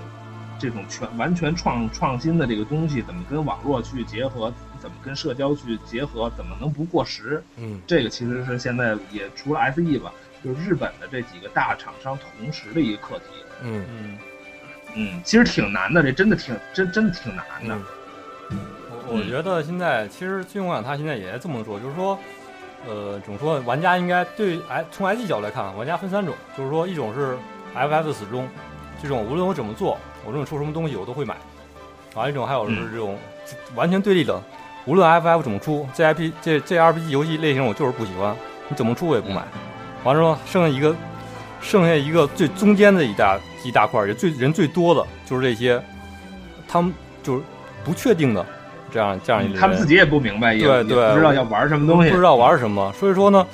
[0.58, 4.52] 这种全完全创创新的这个东西，怎么跟网络去结合，
[4.84, 7.42] 怎么跟社交去结合，怎么能不过时？
[7.56, 10.12] 嗯这个其实是现在也除了 SE 吧，
[10.44, 13.24] 就是日本的这几个大厂商同时的一个课题。
[13.62, 14.18] 嗯嗯，
[14.94, 17.78] 嗯，其实挺难的，这真的挺真真的挺难的。
[18.50, 22.18] 我我觉得现在其实最终幻想它现在也在这么做，就是说，
[22.86, 27.38] 呃，怎么说，玩家应该对哎从 S 角度来看，玩家分三种，就是说一种是
[27.74, 28.46] FF 的死忠，
[29.02, 31.34] 这种无论我怎么做，我这种出什么东西我都会买；，
[32.14, 33.18] 还有一种还有是这种
[33.74, 34.42] 完全对立的，
[34.86, 38.34] 无论 FF 怎么出，JIP 这 JRPG 游戏类型我就是不喜欢，
[38.68, 39.42] 你怎么出我也不买。
[40.02, 40.94] 完了之后剩下一个，
[41.60, 45.82] 剩下一个最中间的一大一大块儿，也最人最多的就是这些，
[46.68, 47.42] 他们就是
[47.82, 48.44] 不确定的
[48.92, 52.22] 这样这样一类人，他们自己也不明白，也也对对不知道要玩什么东西不知。
[52.22, 52.92] 道玩什么。
[52.92, 53.46] 所以说呢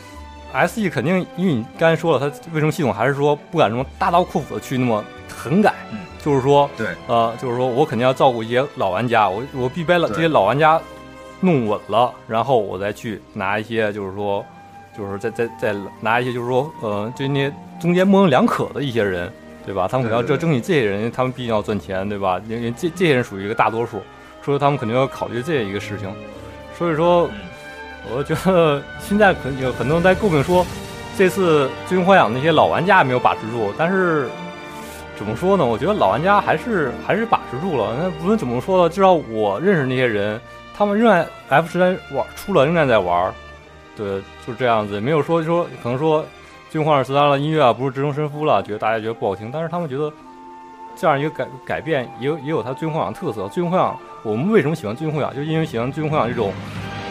[0.53, 10.81] ，S E 肯定，因为你刚才说了，它为什么系统还是说不敢那么大刀阔斧的去那么狠改，嗯就是说，对，呃，就是说我肯定要照顾一些老玩家，我我必须把老这些老玩家
[11.41, 14.45] 弄稳了，然后我再去拿一些，就是说，
[14.97, 19.31] 就是再再再拿一些，就是说，呃，就那中间模棱两可的一些人。
[19.63, 19.87] 对吧？
[19.87, 22.41] 他们可能要对对争取这些人，他们毕竟要赚钱，对吧？
[22.49, 24.01] 因为这这些人属于一个大多数，
[24.43, 26.09] 所以他们肯定要考虑这一个事情。
[26.77, 27.29] 所以说，
[28.11, 30.67] 我觉得现在可能有很多人在诟病说，
[31.17, 34.29] 这次《最终幻想》那些老玩家没有把持住，但是
[35.15, 35.65] 怎么说呢？
[35.65, 37.95] 我觉得老玩家还是还是把持住了。
[38.01, 40.41] 那无论怎么说呢，至少我认识那些人，
[40.81, 43.31] 他们仍然 F 十三玩出了，仍然在玩。
[43.95, 46.23] 对，就是这样子，没有说说可能说
[46.71, 50.11] 《最终幻想十三》的音乐啊不是直通神夫了，觉得大家觉得不好听，但是他们觉得
[50.97, 53.43] 这样一个改改变也有也有它《最终幻想》特色。
[53.51, 56.51] 《最终幻想》我们为什么喜欢《最终幻想》，就因为喜欢《最终幻想》这种。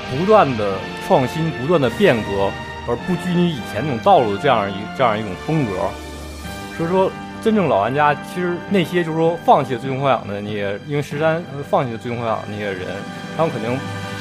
[0.10, 0.74] 不断的
[1.08, 2.50] 创新、不断的变革，
[2.88, 5.74] 而不拘泥以前那种道路的这样一这样一种风格。
[6.76, 7.12] 所以说，
[7.44, 12.88] 真正老玩家其实那些就是说放弃了《最终幻想》的那些，因为十三放弃了《最终幻想》那些人，
[13.40, 13.72] 他们肯定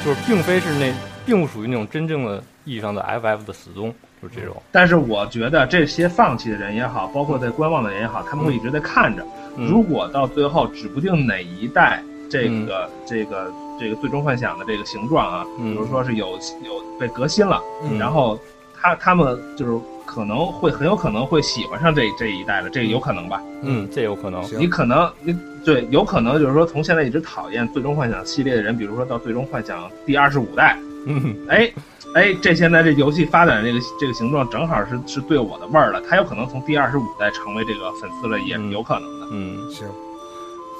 [0.05, 0.93] 就是并非是那，
[1.25, 4.55] 并不属于那种真正的意义上的 FF 的死忠，就是这种。
[4.71, 9.21] 但是我觉得这些放弃的人也好，包括在观望的人也好，他们会一直在看着。
[9.57, 12.01] 嗯如果到最后指不定哪一代
[12.31, 18.39] 这个、这个这个最终幻想的这个形状啊，嗯比如说是有有被革新了，嗯然后
[18.73, 19.77] 他他们就是
[20.11, 23.39] 可能会很有可能会喜欢上这这一代的，这个有可能吧？
[23.61, 24.43] 嗯，这有可能。
[24.57, 31.71] 你可能你对有可能就是说从现在一直讨厌最终幻想系列的人，比如说到最终幻想第二十五代，嗯哎
[32.15, 39.27] 哎，这现在这游戏发展这个这个形状正好是是对我的味儿了，他有可能从第二十五代成为这个粉丝了，也嗯有可能的。
[39.31, 39.87] 嗯行。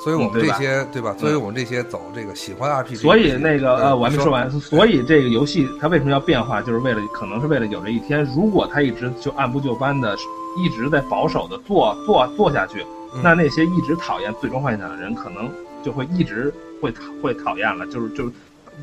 [0.03, 1.13] 所以我们这些对吧？
[1.17, 4.49] 所以我们这些走这个喜欢 RPG，所以那个呃，嗯我还没说完。
[4.61, 10.15] 所以这个游戏它为什么要变化，就是为了可能是为了有这一天，如果它一直就按部就班的，
[10.57, 12.81] 一直在保守的做做做下去，
[13.13, 15.51] 嗯那那些一直讨厌最终幻想的人，可能
[15.83, 18.31] 就会一直会讨会讨厌了，就是就是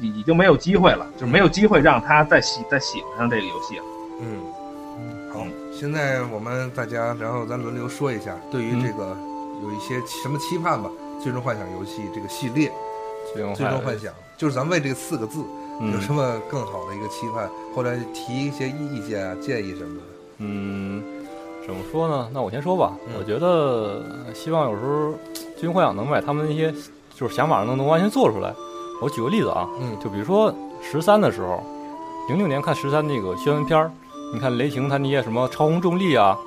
[0.03, 3.85] 已已经没有机会了，就是没有机会让他再喜再喜欢上这个游戏了。
[4.21, 9.17] 嗯，好，现在我们大家，然后咱轮流说一下，对于嗯这个
[9.63, 10.91] 有一些什么期盼吧？
[11.23, 12.71] 最终幻想游戏这个系列，
[13.33, 15.45] 最终最终幻想，就是咱们为这四个字
[15.81, 20.03] 嗯有什么更好的一个期盼，或者提一些意见啊、建议什么的？
[20.39, 21.03] 嗯，
[21.67, 22.29] 怎么说呢？
[22.33, 22.93] 那我先说吧。
[23.09, 25.15] 嗯我觉得呃希望有时候
[25.55, 26.73] 最终幻想能把他们那些
[27.15, 28.55] 就是想法能能完全做出来。
[29.03, 31.63] 我举个例子啊，嗯就比如说十三的时候，
[32.29, 33.91] 零六年看十三那个宣传片儿，
[34.33, 36.39] 你看雷霆他那些什么超红重力啊，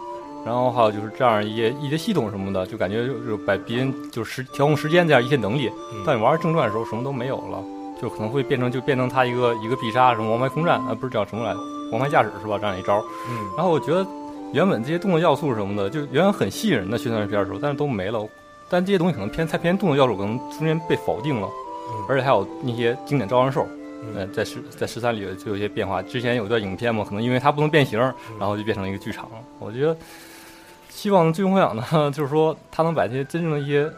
[0.46, 7.64] 然后还有就是这样一些一些系统什么的，就感觉就是把别人就是时调控时间这样一些能力，嗯但你玩正传的时候什么都没有了，
[8.02, 11.60] 就可能会变成就变成他一个一个必杀什么王牌空战啊，不是叫什么来着，
[11.92, 12.58] 王牌驾驶是吧？
[12.60, 13.04] 这样一招。
[13.30, 14.06] 嗯然后我觉得
[14.54, 18.26] 原本这些动作要素什么的，就原本很吸引人的宣传片的时候，但是都没了。
[18.70, 23.79] 但这些东西可能偏太偏动作要素，可能中间被否定了，嗯而且还有那些经典召唤兽，嗯
[24.16, 26.02] 呃，在十在十三里就有一些变化。
[26.02, 28.00] 之前有段影片嘛，可能因为它不能变形，
[28.40, 29.30] 然后就变成了一个剧场。
[29.60, 29.96] 我觉得
[30.90, 33.92] 希望最终幻想呢， 就是说它能把这些真正的一些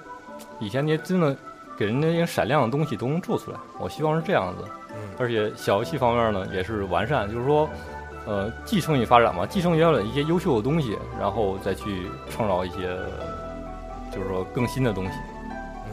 [0.60, 1.36] 以前那些真的
[1.78, 3.58] 给人家一些闪亮的东西都能做出来。
[3.80, 4.64] 我希望是这样子。
[4.94, 7.70] 嗯而且小游戏方面呢也是完善，就是说，
[8.26, 12.98] 呃，继承与发展嘛，继承原有的一些优秀的东西，然后再去创造一些，
[14.12, 15.12] 就是说更新的东西。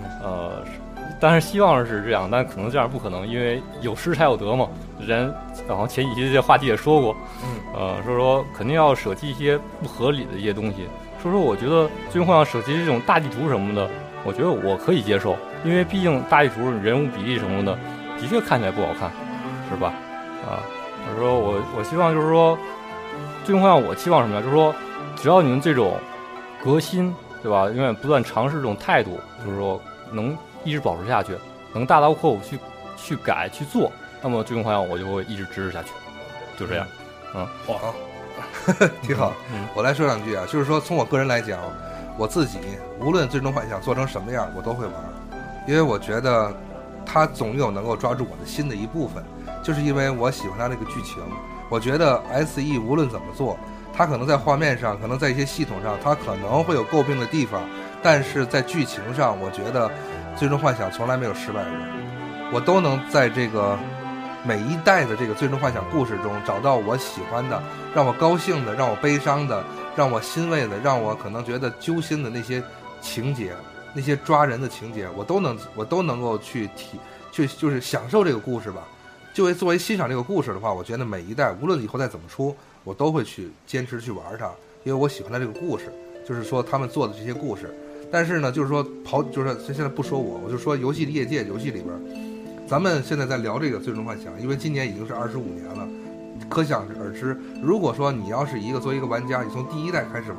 [0.03, 0.73] 嗯呃，是
[1.21, 4.69] 但是希望是这样，但可能这样不可能，因为有失才有得嘛。
[5.01, 5.35] 人
[5.69, 10.87] 然后前几期这话题也说过，嗯呃，说说肯定要舍弃一些不合理的一些东西。
[11.23, 13.89] 说说我觉得最终幻想舍弃这种大地图什么的，
[14.25, 17.77] 我觉得我可以接受，因为毕竟大地图人物比例什么的，
[18.21, 19.11] 的确看起来不好看，
[19.69, 19.93] 是吧？
[20.47, 20.63] 啊，
[21.11, 22.57] 我说我我希望就是说，
[23.45, 24.41] 最终幻想我期望什么呀？
[24.41, 24.73] 就是说，
[25.17, 25.97] 只要你们这种
[26.63, 27.13] 革新，
[27.43, 27.67] 对吧？
[27.67, 29.81] 永远不断尝试这种态度，就是说
[30.13, 31.37] 能一直保持下去，
[31.73, 32.59] 能大刀阔斧去
[32.97, 33.91] 去改去做，
[34.23, 35.91] 那么最终幻想我就会一直支持下去，
[36.59, 36.87] 就这样。
[37.35, 37.47] 嗯。
[39.03, 39.33] 挺好。
[39.53, 39.67] 嗯。
[39.75, 41.59] 我来说两句啊，就是说从我个人来讲，
[42.17, 42.59] 我自己
[43.01, 44.95] 无论最终幻想做成什么样，我都会玩，
[45.67, 46.53] 因为我觉得
[47.05, 49.25] 它总有能够抓住我的心的一部分，
[49.63, 51.23] 就是因为我喜欢它那个剧情。
[51.71, 53.59] 我觉得 S E 无论怎么做，
[53.93, 57.63] 它可能在画面上，可能在一些系统上，它可能会有诟病的地方，
[58.03, 59.91] 但是在剧情上，我觉得
[60.39, 61.73] 最终幻想从来没有失败过，
[62.53, 63.77] 我都能在这个
[64.45, 67.61] 每一代的这个最终幻想故事中找到我喜欢的，
[67.93, 69.65] 让我高兴的，让我悲伤的，
[69.97, 72.63] 让我欣慰的，让我可能觉得揪心的那些
[73.01, 73.53] 情节，
[73.93, 77.01] 那些抓人的情节，我都能我都能够去体
[77.33, 78.87] 去就是享受这个故事吧。
[79.35, 84.47] 就为作为欣赏这个故事的话，我觉得每一代无论以后再怎么出，我都会去坚持去玩它，
[84.85, 85.93] 因为我喜欢它这个故事，
[86.25, 87.77] 就是说他们做的这些故事。
[88.11, 91.89] 但是呢，就是说跑，就是说现在不说我，我就说游戏业界游戏里边，
[92.67, 95.87] 咱们现在在聊这个《最终幻想》，因为今年已经是二十五年了，
[96.49, 100.39] 可想而知，如果说你要是一个作为一个玩家，你从第一代开始玩，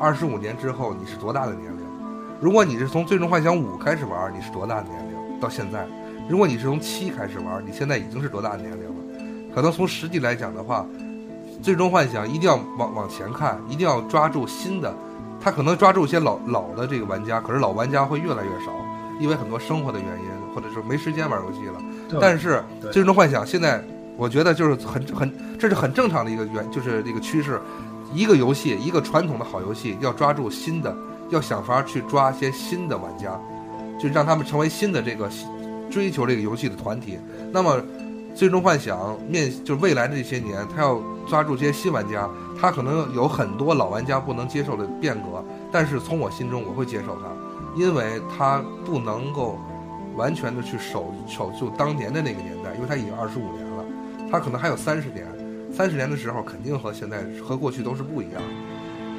[0.00, 1.80] 二十五年之后你是多大的年龄？
[2.40, 5.40] 如果你是从《最终幻想五》开始玩，你是多大的年龄？
[5.40, 5.86] 到现在，
[6.28, 8.94] 如果你是从七开始玩，你现在已经是多大的年龄了？
[9.54, 10.86] 可能从实际来讲的话，
[11.62, 14.94] 《最终幻想》一定要往往前看，一定要抓住新的。
[15.42, 18.72] 他可能抓住一些老老的这个玩家，可是老玩家会越来越少，
[19.18, 21.80] 因为很多生活的原因，或者是没时间玩游戏了。
[22.20, 23.82] 但是对《最终幻想》现在，
[24.16, 27.60] 我觉得就是很很，这是很正常的一个原，就是这个趋势。
[28.14, 30.94] 一个游戏，一个传统的好游戏，要抓住新的，
[31.30, 33.40] 要想法去抓一些新的玩家，
[33.98, 35.30] 就让他们成为新的这个
[35.90, 37.18] 追求这个游戏的团体。
[37.50, 37.78] 那么，
[38.34, 42.28] 《最终幻想》面就是未来的这些年，他要抓住这些新玩家，
[42.58, 47.28] 他可能有很多老玩家不能接受的变革，但是从我心中我会接受它，
[47.76, 49.58] 因为它不能够
[50.16, 53.84] 完全的去守守住当年的那个年代，因为它已经二十五年了，
[54.30, 55.26] 它可能还有三十年，
[55.72, 58.42] 三十年的时候肯定和现在和过去都是不一样。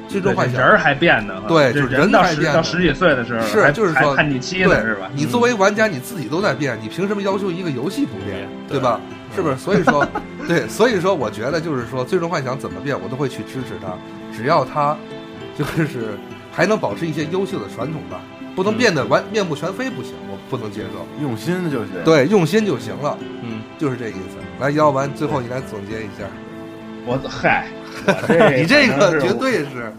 [0.08, 5.10] 最终幻想人还变呢，对就人人到十还变呢到十几岁的时候是就是说还叛逆期呢，对是吧？
[5.14, 9.00] 你作为玩家，你自己都在变，你凭什么要求一个游戏不变，对对吧？
[9.34, 9.56] 是不是？
[9.56, 10.06] 所以说，
[10.46, 13.94] 对，所以说，我觉得就是说，最终幻想怎么变，我都会去支持它，
[14.36, 14.96] 只要它
[15.58, 16.16] 就是
[16.52, 18.20] 还能保持一些优秀的传统吧，
[18.54, 21.04] 不能变得完面目全非，不行，我不能接受。
[21.20, 24.36] 用心就行。，对，用心就行了，嗯，就是这意思。
[24.60, 26.24] 来，姚完，最后你来总结一下，
[27.04, 27.66] 我嗨，
[28.06, 29.92] 我这 你这个绝对是，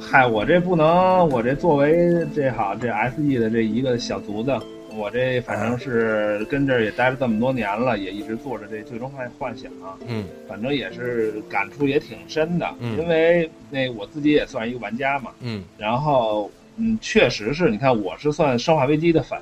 [0.00, 4.56] 嗨，我这不能，我这作为这好这 S E 的这一个小卒子，
[4.96, 9.70] 我这反正是跟这儿也待了这么多年了，也一直做着这最终幻幻想，
[10.06, 10.24] 嗯。
[10.48, 12.98] 反正也是感触也挺深的，嗯。
[12.98, 15.64] 因为那我自己也算一个玩家嘛，嗯。
[15.76, 19.38] 然后嗯，确实是你看我是算生化危机的粉。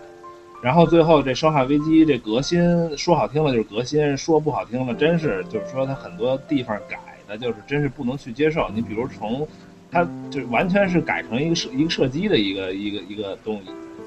[0.62, 6.97] 然后最后这《生化危机》这革新，说好听了就是革新，说不好听了，真是就是说它很多地方改
[7.33, 8.68] 的，就是真是不能去接受。
[8.74, 9.47] 你比如从
[9.91, 13.61] 它就是完全是改成一个射一个射击的一个一个一个东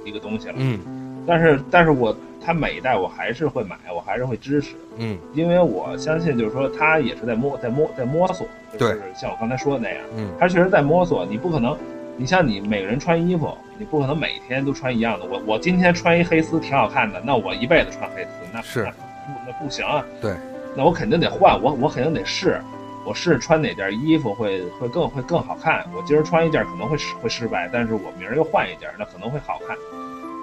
[0.05, 0.55] 一个东西了。
[0.57, 0.79] 嗯
[1.27, 8.45] 但是但是我它每一代我还是会买，我还是会支持，嗯因为我相信就是说它也是在摸在摸在摸索，
[8.77, 11.75] 就是像我刚才说的那样，嗯它确实在摸索，你不可能。
[12.17, 15.25] 你像你每个人穿衣服，你不可能每天都穿一样的。
[15.25, 20.01] 我我今天穿一黑丝挺好看的，那我一辈子穿黑丝，那是那不那不行啊。
[20.21, 20.33] 对，
[20.77, 22.57] 那我肯定得换，我我肯定得试。
[23.05, 25.85] 我试穿哪件衣服会会更会更好看。
[25.95, 29.77] 我今儿穿一件可能会失会失败，但是我明儿又换一件，那可能会好看。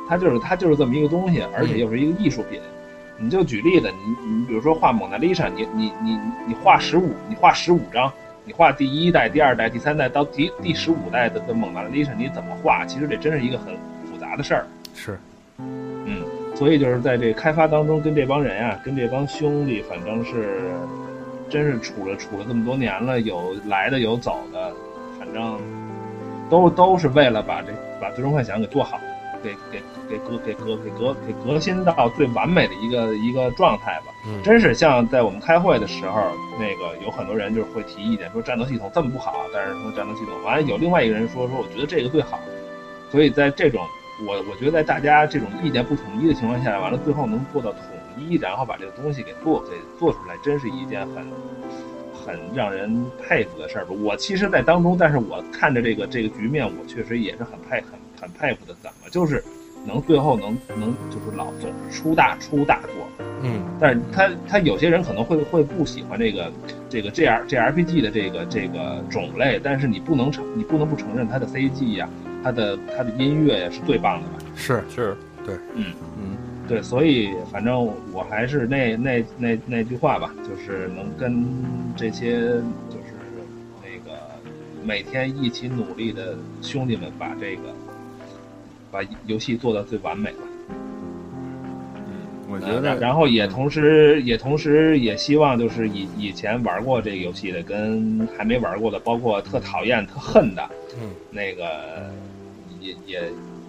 [0.09, 2.61] 它就是它就是这么一个东西，而且又是一个艺术品。
[3.19, 8.13] 你就举例子，你你比如说画蒙娜丽莎，你你你你画十五，你画十五张，
[8.45, 12.85] 你画第一代、第二代、第三代到第第十五代的的蒙娜丽莎，你怎么画？
[12.87, 13.75] 其实这真是一个很
[14.11, 14.67] 复杂的事儿。
[14.95, 15.19] 是，
[15.59, 20.63] 嗯，所以就是在这开发当中，跟这帮人啊，跟这帮兄弟，反正是
[21.53, 24.73] 真是处了处了这么多年了，有来的有走的，
[25.19, 25.61] 反正
[26.49, 27.69] 都都是为了把这
[28.01, 28.99] 把最终幻想给做好，
[29.43, 34.07] 给给给革给革给革给革新到最完美的一个一个状态吧。
[34.25, 36.23] 嗯真是像在我们开会的时候，
[36.59, 42.41] 那个有很多人就是会提意见，说战斗系统这么不好，但是说战斗系统完了有另外一个人说说我觉得这个最好，
[43.11, 43.85] 所以在这种
[44.27, 47.83] 我我觉得在大家这种意见不统一的情况下，完了最后能做到统
[48.19, 51.25] 一，然后把这个东西给做给做出来，真是一件很
[52.13, 53.93] 很让人佩服的事儿吧。
[53.93, 59.43] 我其实，在当中，但是我看着这个这个局面，我确实也是很佩很很佩服的，怎么就是
[59.87, 63.27] 能最后能能就是老总是出大出大作。
[63.43, 63.61] 嗯。
[63.81, 66.53] 但是他他有些人可能会会不喜欢这个
[66.89, 72.09] 这个 G R G R P G 的这个这个种类，但是你不能承你不能不承认它的 C G 呀、
[72.45, 74.39] 它的它的音乐呀是最棒的吧？
[74.55, 74.85] 是。
[74.89, 75.87] 是，对嗯。
[76.17, 76.37] 嗯，
[76.69, 81.45] 对，所以反正我还是那那那那句话吧，就是能跟
[81.97, 82.37] 这些
[82.89, 83.13] 就是
[83.83, 84.19] 那个
[84.85, 87.75] 每天一起努力的兄弟们把这个
[88.91, 90.39] 把游戏做到最完美吧。
[92.49, 100.63] 我觉得然后也同时也同时也希望就是以以前玩过这个游戏的跟还没玩过的，包括特讨厌特恨的，
[101.01, 102.13] 嗯，那个
[102.79, 103.23] 也也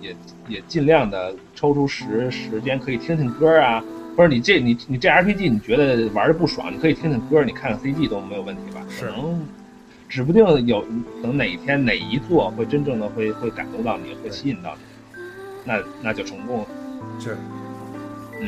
[0.04, 0.16] 也
[0.48, 3.84] 也尽量的抽出时时间可以听听歌啊，
[4.16, 8.82] 或者你这你你这 RPG 你觉得玩的不爽，你可以听听歌，你看看 CG 都没有问题吧？
[8.90, 9.42] 是可能
[10.10, 10.86] 指不定有
[11.24, 15.22] 等哪一天哪一座会真正的会会感动到你，会吸引到你，
[15.66, 16.66] 那那就成功了。
[17.20, 17.36] 是，
[18.42, 18.48] 嗯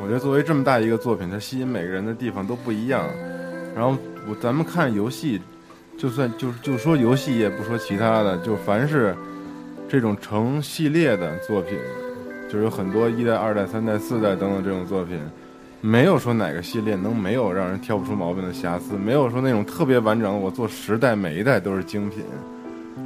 [0.00, 3.08] 我觉得作为这么大一个作品，它吸引每个人的地方都不一样。
[3.74, 3.96] 然后
[4.28, 5.40] 我咱们看游戏，
[5.96, 9.14] 就算就是就说游戏也，不说其他的，就凡是
[9.92, 11.76] 这种成系列的作品，
[12.50, 15.20] 就是有很多一代、二代、三代、四代等等这种作品，
[15.82, 22.24] 没有说哪个系列能没有让人挑不出毛病的瑕疵，没有说那种特别完整的，我做十代每一代都是精品，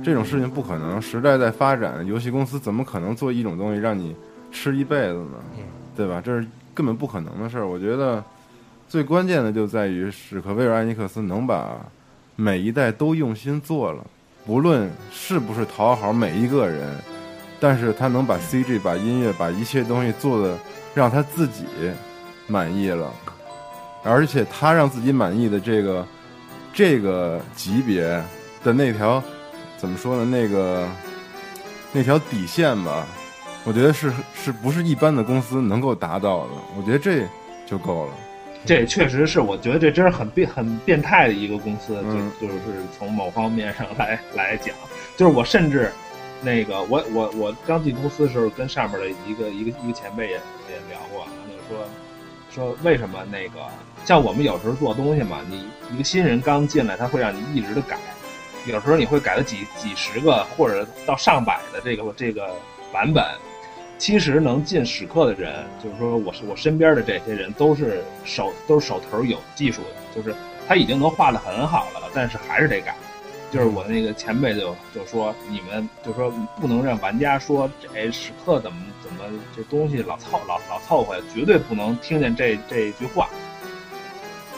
[0.01, 1.03] 这种事情不可能。
[1.03, 4.15] 时代在发展，游戏公司怎么可能做一种东西让你
[4.53, 5.43] 吃一辈子呢？
[5.97, 6.23] 对吧？
[6.25, 7.67] 这是根本不可能的事儿。
[7.67, 8.23] 我觉得
[8.89, 11.85] 最关键的就在于史克威尔艾尼克斯能把
[12.37, 14.07] 每一代都用心做了，
[14.47, 16.97] 不论是不是讨好每一个人，
[17.59, 20.57] 但是他能把 CG、把音乐、把一切东西做的
[20.95, 21.65] 让他自己
[22.47, 23.13] 满意了，
[24.05, 26.07] 而且他让自己满意的这个
[26.73, 28.03] 这个级别
[28.63, 29.21] 的那条
[29.77, 30.25] 怎么说呢？
[30.25, 30.89] 那个
[31.93, 33.05] 那条底线吧，
[33.65, 36.51] 我觉得是是不是一般的公司能够达到的？
[36.79, 37.27] 我觉得这
[37.67, 38.13] 就够了。
[38.67, 42.61] 这确实是，我觉得这真是很变很变态的一个公司，嗯就就是
[42.99, 44.75] 从某方面上来来讲，
[45.17, 45.91] 就是我甚至
[46.43, 51.89] 那个我我我刚进公司的时候，跟上面的一个一个一个前辈也也聊过，那就说
[52.51, 53.61] 说为什么那个
[54.05, 57.97] 像我们有时候做东西嘛，你一个新人刚进来，他会让你一直的改，
[58.67, 62.55] 有时候你会改了几几十个或者到上百的这个这个
[62.93, 63.25] 版本。
[63.99, 70.35] 其实能进史克的人，就是说我是我身边的这些人都是手都是手头有技术的，就是
[70.69, 72.95] 他已经能画的很好了，但是还是得改。
[73.51, 76.31] 就是我那个前辈就就说你们就说
[76.61, 79.23] 不能让玩家说这史克怎么怎么
[79.57, 83.29] 这东西老凑老老凑合，绝对不能听见这这句话。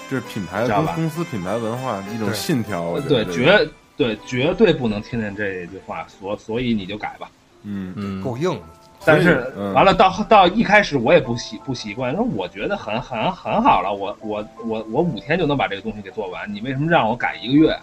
[0.09, 2.99] 这是品牌知道吧公公司品牌文化一种信条。
[3.03, 7.31] 对，绝对绝对不能听见这句话，所所以你就改吧。
[7.63, 8.63] 嗯嗯，够硬的。
[9.09, 17.77] 但是嗯完了到到一开始我也不习不习惯，说我觉得很很很好了，我我我我五天就能把这个东西给做完，你为什么让我改一个月？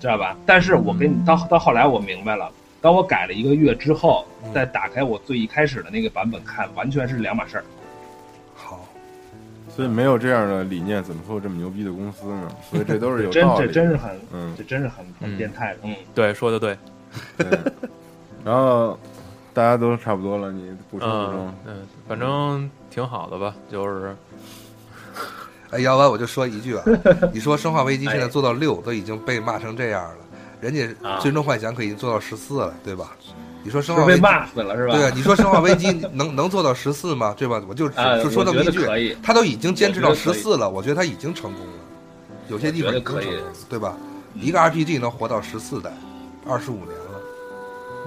[0.00, 0.34] 知道吧？
[0.46, 7.64] 但是我给你到到后来我明白了，当我改了一个月之后，嗯再打开我最一开始的那个版本看，完全是两码事儿。
[8.54, 8.80] 好，
[9.68, 12.48] 所以没有这样的理念，怎么会有这么牛逼的公司呢？
[12.70, 13.72] 所以这都是有 真这道理。
[13.72, 15.80] 真是很，嗯这真是很很嗯变态的。
[15.82, 16.78] 嗯，对，说的对，
[17.36, 17.46] 对。
[18.42, 18.98] 然后
[19.52, 21.54] 大家都差不多了，你补充补充嗯。
[21.66, 21.74] 嗯，
[22.08, 24.16] 反正挺好的吧，就是
[25.70, 26.84] 哎，要不然我就说一句啊，
[27.32, 30.16] 你说《生化危机》现在做到六，都已经被骂成这样了，
[30.60, 33.12] 人家啊《最终幻想》可已经做到十四了，对吧？
[33.62, 34.94] 你说《生化危机》被骂死了是吧？
[34.94, 37.34] 对啊，你说《生化危机》 能能做到十四吗？
[37.36, 37.62] 对吧？
[37.68, 39.16] 我就啊，就说我觉这么一句。
[39.22, 41.72] 他都已经坚持到十四了，我觉得他已经成功了。
[42.48, 43.94] 有些地方已经成功了对吧？
[44.34, 45.92] 一个 RPG 能活到十四代，
[46.48, 46.99] 二十五年了。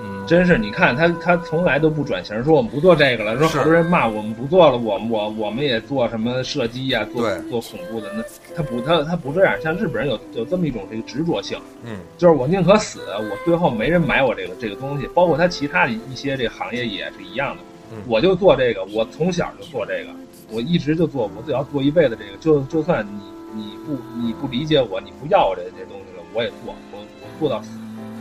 [0.02, 8.24] 嗯，真是，你看他他从来都不转型，说我们不做这个了，说好多人骂我们不做了，我们我我们也做什么射击呀、做做恐怖的，那
[8.56, 17.62] 他不他他不这样，像日本人有有这么一种这个执着性，嗯，就是我宁可死，我最后没人买我这个这个东西，包括他其他的一些这个行业也是一样的，
[17.94, 18.02] 嗯。
[18.08, 20.10] 我就做这个，我从小就做这个，
[20.52, 27.70] 我一直就做，我只要做一辈子这个，就就算你你不你不理解我，你不要我这这东西了，我也做，我我做到死。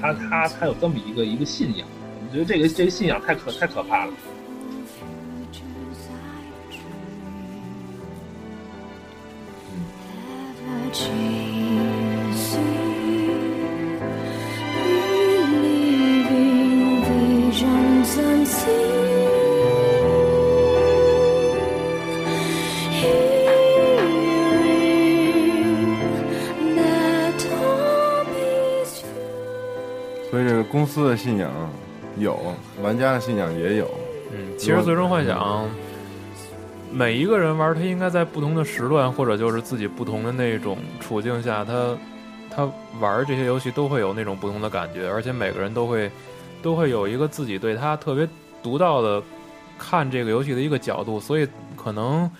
[0.02, 1.86] 他他他有这么一个一个信仰，
[2.28, 4.12] 我觉得这个这个信仰太可太可怕了。
[15.52, 19.11] Reliving visions unseen,
[30.32, 31.50] 所以这个公司的信仰
[32.16, 32.40] 有，
[32.80, 33.86] 玩家的信仰也有。
[34.32, 35.38] 嗯，其实《最终幻想》
[36.90, 41.94] 每一个人玩，他应该在不同的时段，或者就是自己不同的那种处境下，他
[42.50, 42.66] 他
[42.98, 46.10] 玩这些游戏都会有那种不同的感觉，而且每个人都会
[46.62, 48.26] 都会有一个自己对他特别
[48.62, 49.22] 独到的
[49.78, 52.30] 看这个游戏的一个角度，所以可能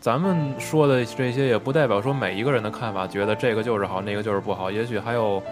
[0.00, 5.42] 咱们说的这些也不代表说每一个人的看法觉得这个就是好，那个就是不好，也许还有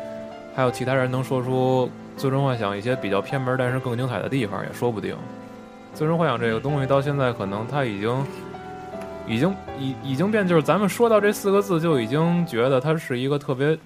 [0.55, 1.89] 还有其他人能说出
[2.21, 5.17] 《最终幻想》一些比较偏门但是更精彩的地方，也说不定。
[5.95, 8.25] 最终幻想这个东西到现在可能它已经，
[9.27, 13.77] 已经已已经变，就是咱们说到这四个字就已经觉得它是一个特别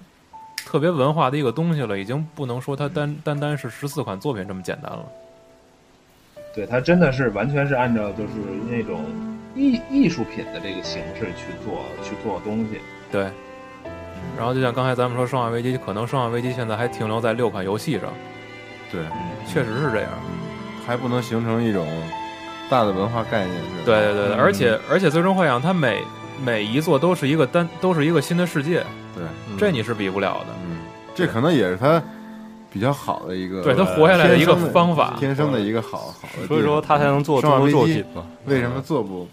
[0.65, 5.05] 特别文化的一个东西了，已经不能说它单单单是十四款作品这么简单了。
[6.53, 8.33] 对它真的是完全是按照就是
[8.69, 9.03] 那种
[9.55, 12.79] 艺艺术品的这个形式去做去做东西。
[13.11, 13.27] 对。
[14.37, 18.03] 然后就像刚才咱们说《生化危机》，可能《生化危机》现在还停留在六款游戏上，
[18.91, 19.01] 对，
[19.47, 20.09] 确实是这样。
[20.85, 21.87] 还不能形成一种
[22.69, 23.55] 大的文化概念。
[23.55, 26.03] 是吧对对对而且而且《最终幻想》它每
[26.43, 28.83] 每一座都是一个单都是一个新的世界，
[29.15, 29.23] 对，
[29.57, 30.47] 这你是比不了的。
[30.67, 30.79] 嗯，
[31.15, 32.01] 这可能也是他
[32.71, 36.47] 比较好的一个，对他活下来的一个天生方法天生的一个好好的地方。
[36.49, 38.25] 所以说他才能做这么多生化危机作品嘛。
[38.45, 39.27] 为什么做不？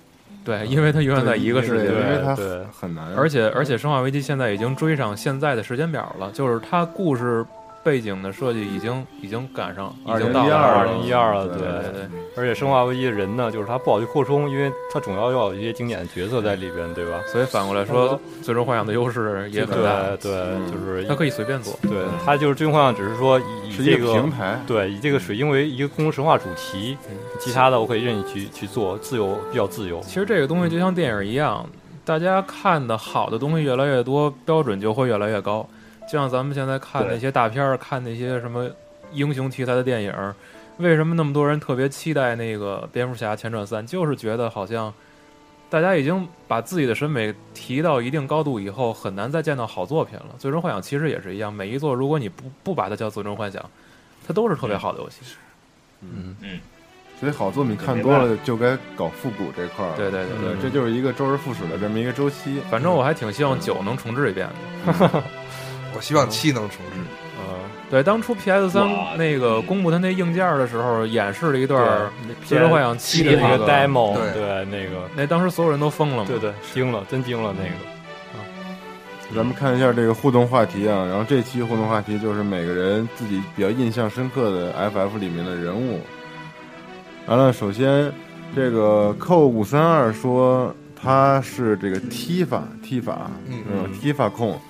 [0.44, 1.90] 对，因为它永远在一个世界里。
[1.90, 2.34] 对因为它
[2.78, 7.44] 很难，而且而且，《生化危机》现在已经追上现在的时间表了，就是它故事
[7.84, 12.20] 背景的设计已经已经赶上，已经到了2012 2012了对对对对。
[12.36, 17.20] 而且《生化危机》的人呢，就是他不好去扩充，因为他总要要有一些经典的角色在里边，对吧？
[17.26, 21.78] 所以反过来说，《最终幻想》的优势也很大，对对，就是它可以随便做。
[21.82, 24.60] 对他就是《最终幻想》，只是说以这个个平台。
[24.66, 26.96] 对以这个水晶为一个空中神话主题，
[27.38, 30.00] 其他的我可以任意去去做，自由比较自由。
[30.00, 31.64] 其实这个东西就像电影一样，
[32.04, 35.68] 大家看的好的东西越来越多，标准就会越来越高。
[36.10, 38.68] 就像咱们现在看那些大片儿，看那些什么
[39.12, 40.12] 英雄题材的电影，
[40.78, 43.86] 为什么那么多人特别期待那个《蝙蝠侠前传三》？
[43.90, 44.92] 就是觉得好像
[45.72, 50.26] 大家已经把自己的审美提到一定高度以后，很难再见到好作品了。
[50.38, 53.62] 《最终幻想》其实也是一样，每一座如果你不不把它叫《最终幻想》，
[54.28, 55.16] 它都是特别好的游戏。
[56.02, 56.60] 嗯嗯，
[57.18, 59.96] 所以好作品看多了就该搞复古这块儿。
[59.96, 62.60] 对对对对对，这就是一个周而复始的这么一个周期。
[62.70, 65.22] 反正我还挺希望九能重置一遍的。
[65.96, 67.21] 我希望七能重置。
[67.48, 67.54] 呃，
[67.90, 71.82] 对，当初 PS 三那个公布它那硬件的时候，演示了一段
[72.26, 74.32] 《对最终幻想七》的那那个 demo，对。
[74.32, 76.24] 对那个，那当时所有人都疯了嘛。
[76.26, 77.92] 对对，惊了，真惊了那个。
[79.34, 86.00] 咱们看一下这个互动话题啊，然后这期互动话题就是每个人自己比较印象深刻的 FF 里面的人物。
[87.26, 88.12] 完了，首先
[88.54, 93.16] 这个扣五三二说他是这个 Tifa Tifa，
[93.48, 93.62] 嗯。
[93.72, 94.60] 嗯，Tifa 控，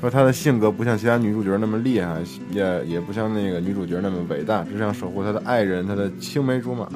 [0.00, 2.20] 说他的性格不像其他女主角那么厉害，
[2.50, 6.88] 也也不像那个女主角那么伟大，只想守护他的爱人，他的青梅竹马。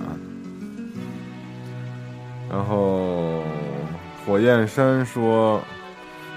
[2.50, 3.42] 然后
[4.26, 5.60] 火焰山说。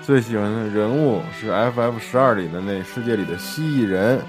[0.04, 4.22] 最喜欢的人物是 FF 十二里的那世界里的蜥蜴人，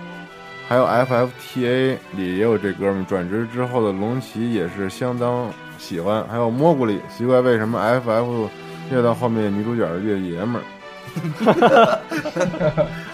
[0.67, 3.05] 还有 FFTA 里也有这哥们儿。
[3.05, 5.49] 转职之后的龙骑也是相当
[5.79, 8.49] 喜欢，还有蘑菇里，奇怪为什么 FF
[8.91, 10.63] 越到后面女主角越爷们儿。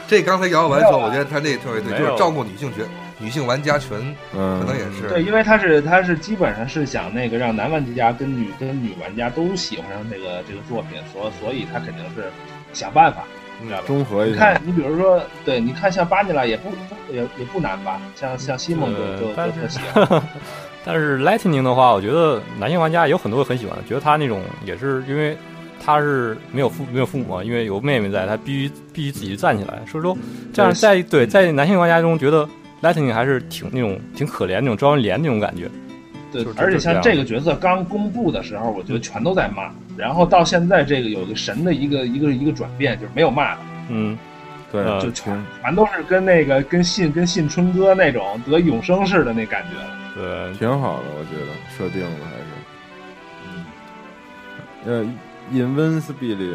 [0.06, 2.84] 这刚才姚完说，我觉得他那特别对，就是照顾女性群、
[3.18, 12.24] 女性玩家群，嗯，可能也是对，因为他是他是基本上是想那个让男玩家跟女跟女玩家都喜欢上这个这个作品，所所以他肯定是
[12.72, 13.24] 想办法，
[13.60, 13.86] 你知道吧？
[13.86, 14.34] 中和一下。
[14.34, 18.00] 你看，你比如说，对，你看像巴尼拉也不不也也不难吧？
[18.14, 20.22] 像像西蒙就就就呃但是特喜欢，
[20.84, 25.36] 但是 Lightning 的话，我觉得男性玩家有很多很喜欢的，觉得他那种也是因为
[25.82, 29.80] 他是没有父没有父母，因为有妹妹在，他必须必须自己站起来。
[29.86, 30.16] 所以说，
[30.52, 32.48] 这样在对在男性玩家中，觉得
[32.82, 35.70] Lightning 还是挺那种挺可怜那种招人怜那种感觉。
[36.32, 44.18] 对，而且像这个角色刚公布的时候，我觉得全都在骂，然后到现在这个有个神的一个一个一个转变，就是没有骂了，嗯，
[44.72, 50.20] 对，呃就全全都是跟那个跟信跟信春哥那种得永生似的那感觉。
[50.20, 52.44] 对，挺好的，我觉得设定的还是。
[54.86, 55.06] 呃
[55.52, 56.54] ，Invincibility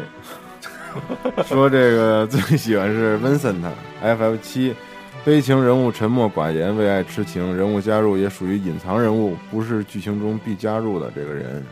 [1.44, 3.60] 说这个最喜欢是 Vincent
[4.02, 4.74] FF 七，
[5.24, 11.64] 悲情人物沉默寡言，为爱痴情，人物加入也属于隐藏人物，不是剧情中必加入的这个人。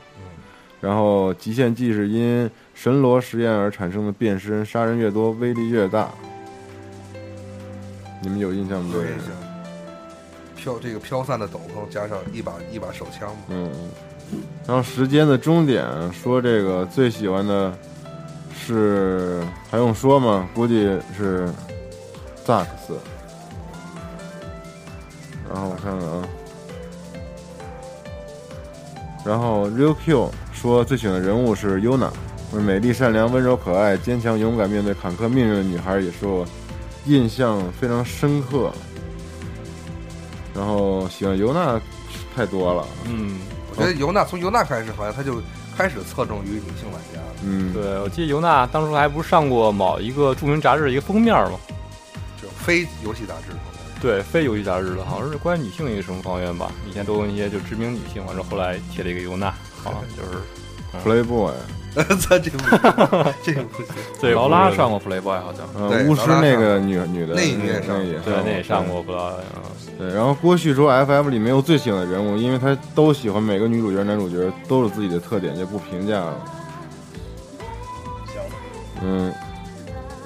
[0.80, 6.08] 然后极限技是因神罗实验而产生的变身，杀人越多威力越大。
[8.22, 8.94] 你们有印象吗？
[8.94, 9.26] 有印象。
[10.54, 13.72] 飘这个飘散的斗篷，加上一把一把手枪嘛，嗯，
[14.66, 17.72] 然后时间的终点说这个最喜欢的
[18.54, 20.48] 是还用说吗？
[20.54, 20.84] 估计
[21.16, 21.48] 是
[22.44, 22.98] 萨克斯。
[25.50, 26.28] 然后我看看啊，
[29.24, 32.10] 然后 Real Q 说最喜欢的人物是 Yuna，
[32.52, 36.46] 美丽、善良、温柔、可爱、坚强、勇敢，面对坎坷命运的女孩，也是我
[37.06, 38.70] 印象非常深刻。
[40.54, 41.80] 然后喜欢尤娜
[42.34, 43.38] 太多了，嗯，
[43.78, 45.40] 觉得尤娜从尤娜开始，好像他就
[45.76, 47.26] 开始侧重于女性玩家了。
[47.44, 51.58] 嗯，对，我记得尤娜当初还不是上过某一个著名杂志的一个封面吗？
[52.42, 53.78] 就非游戏杂志封面。
[54.00, 56.70] 对，非游戏杂志的，好像是关于女性一个什么方面吧？
[56.88, 59.52] 以前都有一些就知名女性，完了后来贴了一个尤娜，
[59.82, 60.38] 好像就是
[60.92, 61.00] 嗯
[62.04, 63.86] Playboy，咱这个不行这个不行，
[64.20, 69.32] 这劳拉上过 Playboy 好像，巫师那个女女的，那个也上那个也对，那也上过，不知道。
[69.54, 69.62] 嗯
[69.98, 76.34] 对，然后郭旭说，FF 里没有最喜欢的人物，因为他都喜欢每个女主角、男主角都有自己的特点，就不评价了。
[78.26, 78.40] 行，
[79.02, 79.32] 嗯，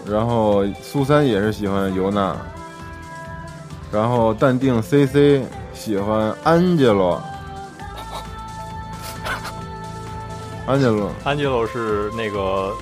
[0.04, 2.36] 然后苏三也是喜欢尤娜，
[3.90, 5.42] 然后淡定 CC
[5.72, 7.18] 喜欢安吉罗，
[10.66, 12.72] 安吉洛，安吉洛是那个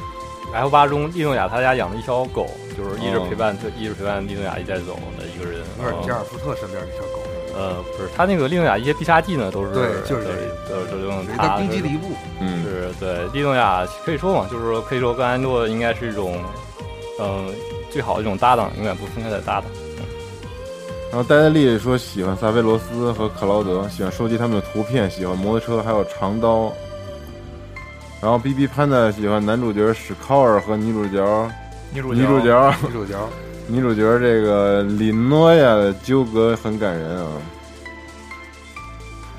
[0.52, 2.46] F 八中利诺亚他家养的一条狗，
[2.76, 5.60] 就是一直哦陪伴他，一直陪伴利诺亚一带走的一个人。
[5.78, 7.22] 嗯有点加尔福特身边那条狗，
[7.56, 10.26] 呃，不是，他那个利诺亚一些必杀技呢，都是对就是
[10.68, 12.08] 这都都用属于他他攻击的一步。
[12.38, 16.36] 嗯，是对利诺亚可以说嘛，就是说可以说跟安洛应该是一种，
[17.18, 17.48] 嗯、
[17.90, 19.70] 最好的一种搭档，永远不分开的搭档。
[21.10, 26.72] 然后戴戴利说喜欢萨菲罗斯和克劳德，喜欢收集他们的图片，喜欢摩托车，还有长刀。
[28.20, 31.50] 然后 B B 潘的喜欢男主角史考尔和女主角
[31.92, 33.16] 女主女主角女主角
[33.66, 37.26] 女主角这个李诺亚的纠葛很感人啊。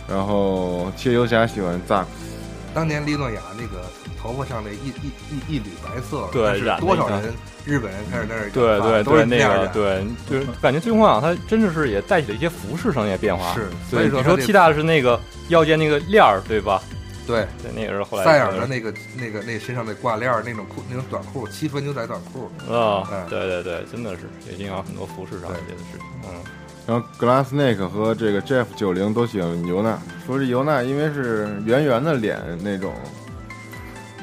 [0.10, 2.36] 然后切游侠喜欢萨克斯，
[2.74, 3.86] 当年李诺亚那个
[4.22, 7.34] 头发上的一一一一缕白色，对是多少人
[7.64, 13.54] 日本人开始在那儿对对对，那样染个对，就是感觉最终幻想它真的是也带起了一些服饰上的变化。
[13.54, 15.18] 是，所对，以说你说替大的是那个
[15.48, 16.82] 腰间那个链儿，对吧？
[17.32, 26.06] 对对，那个是后来塞尔的那个那个那身上的挂链儿那种裤那种短裤，七分牛仔短裤，啊嗯，对对对，真的是也影响很多服饰上的对一些事情。
[26.26, 26.30] 嗯，
[26.86, 32.94] 然后 Glass Snake 和这个 Jeff 九零都喜欢尤娜，说这尤娜因为是圆圆的脸那种，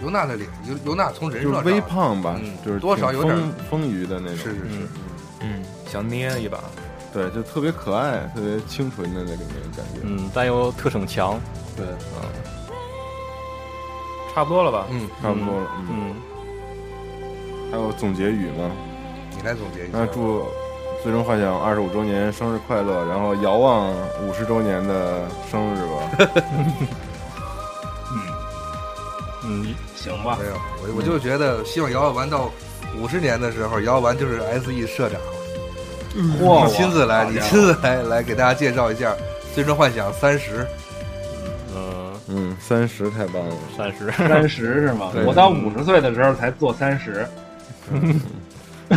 [0.02, 4.88] 尤娜的脸，尤尤娜从人就是微胖吧，嗯就是多少有点丰丰腴的那种，是是是嗯，
[5.40, 6.58] 嗯，想捏一把，
[7.12, 10.00] 对，就特别可爱，特别清纯的那里面感觉。
[10.02, 11.40] 嗯，但又特逞强。
[11.76, 11.86] 对，
[14.38, 14.86] 差不多了吧？
[14.88, 15.66] 嗯，差不多了。
[15.80, 16.14] 嗯，嗯，
[17.72, 18.70] 还有总结语吗？
[19.36, 20.06] 你来总结一下那。
[20.06, 20.42] 祝
[21.02, 23.90] 《最终幻想》二十五周年生日快乐，然后遥望
[24.22, 26.28] 五十周年的生日吧。
[28.14, 28.22] 嗯，
[29.44, 30.52] 嗯行吧没，有，
[30.82, 32.48] 我我就觉得希望姚玩到
[32.96, 35.20] 五十年的时候，姚玩就是 SE 社长，
[36.40, 39.10] 嚯你亲自来，你亲自来来给大家介绍一下
[39.52, 40.64] 《最终幻想三十》。
[42.28, 43.54] 嗯，嗯，三十太棒了。
[43.76, 44.10] 三十。
[44.12, 45.12] 三十是吗？
[45.26, 47.26] 我到五十岁的时候才做三十，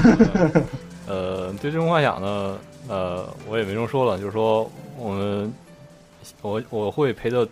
[1.08, 5.54] 呃，对这种幻想呢，呃，我也没这么说了，就是说我们，
[6.42, 7.48] 我我会陪着，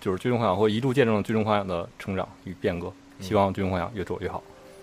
[0.00, 4.42] 就是最终幻想会一路见证最终幻想的成长与变革，希望最终幻想越做越好。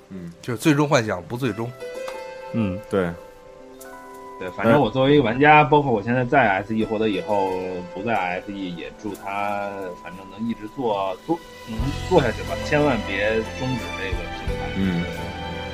[0.09, 1.69] 嗯，就是最终幻想不最终，
[2.53, 3.09] 嗯，对，
[4.39, 7.51] 对，反正我作为一个玩家，包括我现在在 SE 或者以后
[7.93, 9.69] 不在 SE，也祝他
[10.03, 14.69] 反正能一直做做能做下去吧，千万别终止这个平台。
[14.77, 15.03] 嗯，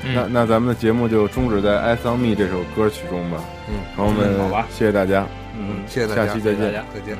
[0.05, 3.43] 嗯那那咱们的节目就终止在《I Saw Me》这首歌曲中吧。
[3.67, 5.27] 嗯，朋友们，好吧谢谢大家。
[5.57, 7.17] 嗯，谢谢大家，下期再见谢谢大家再见。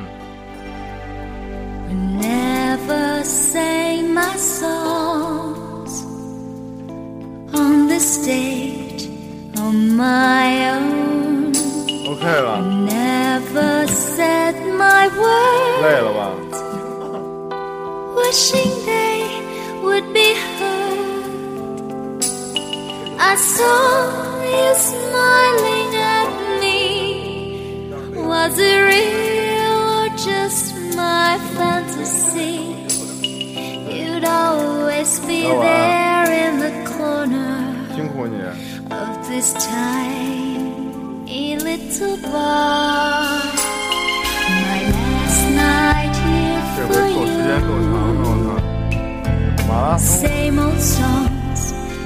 [1.91, 6.03] Never say my songs
[7.87, 9.07] the stage
[9.57, 11.32] on my own.
[12.06, 16.32] OK 了， Never said my word, 累了吧？
[18.16, 19.20] wishing they
[19.82, 20.98] would be heard.
[23.20, 26.30] I saw you smiling at
[26.60, 27.90] me.
[28.26, 32.74] Was it real or just my fantasy?
[33.88, 35.62] You'd always be Oh, wow.
[35.62, 37.54] there in the corner
[37.94, 38.36] 辛苦你，
[38.90, 39.52] of this
[41.33, 43.41] Tiny little bar.
[44.61, 46.13] My last night
[46.75, 47.65] 这 here 回 for 够时间 you.
[47.67, 49.67] 够长的，我操！
[49.67, 51.61] 马拉松 Same old songs,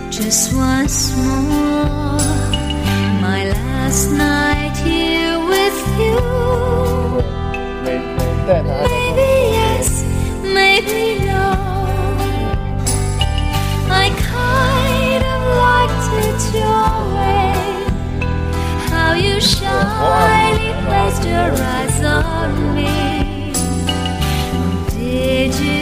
[0.10, 2.22] just once more.
[3.22, 6.16] My last night here with you.
[7.84, 9.90] 每每带他 Maybe yes,
[10.44, 11.44] maybe no.
[13.90, 16.76] I kind of liked it your way.
[16.78, 16.87] How
[19.18, 23.52] you shyly placed your eyes on me.
[24.92, 25.77] Did you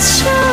[0.00, 0.49] show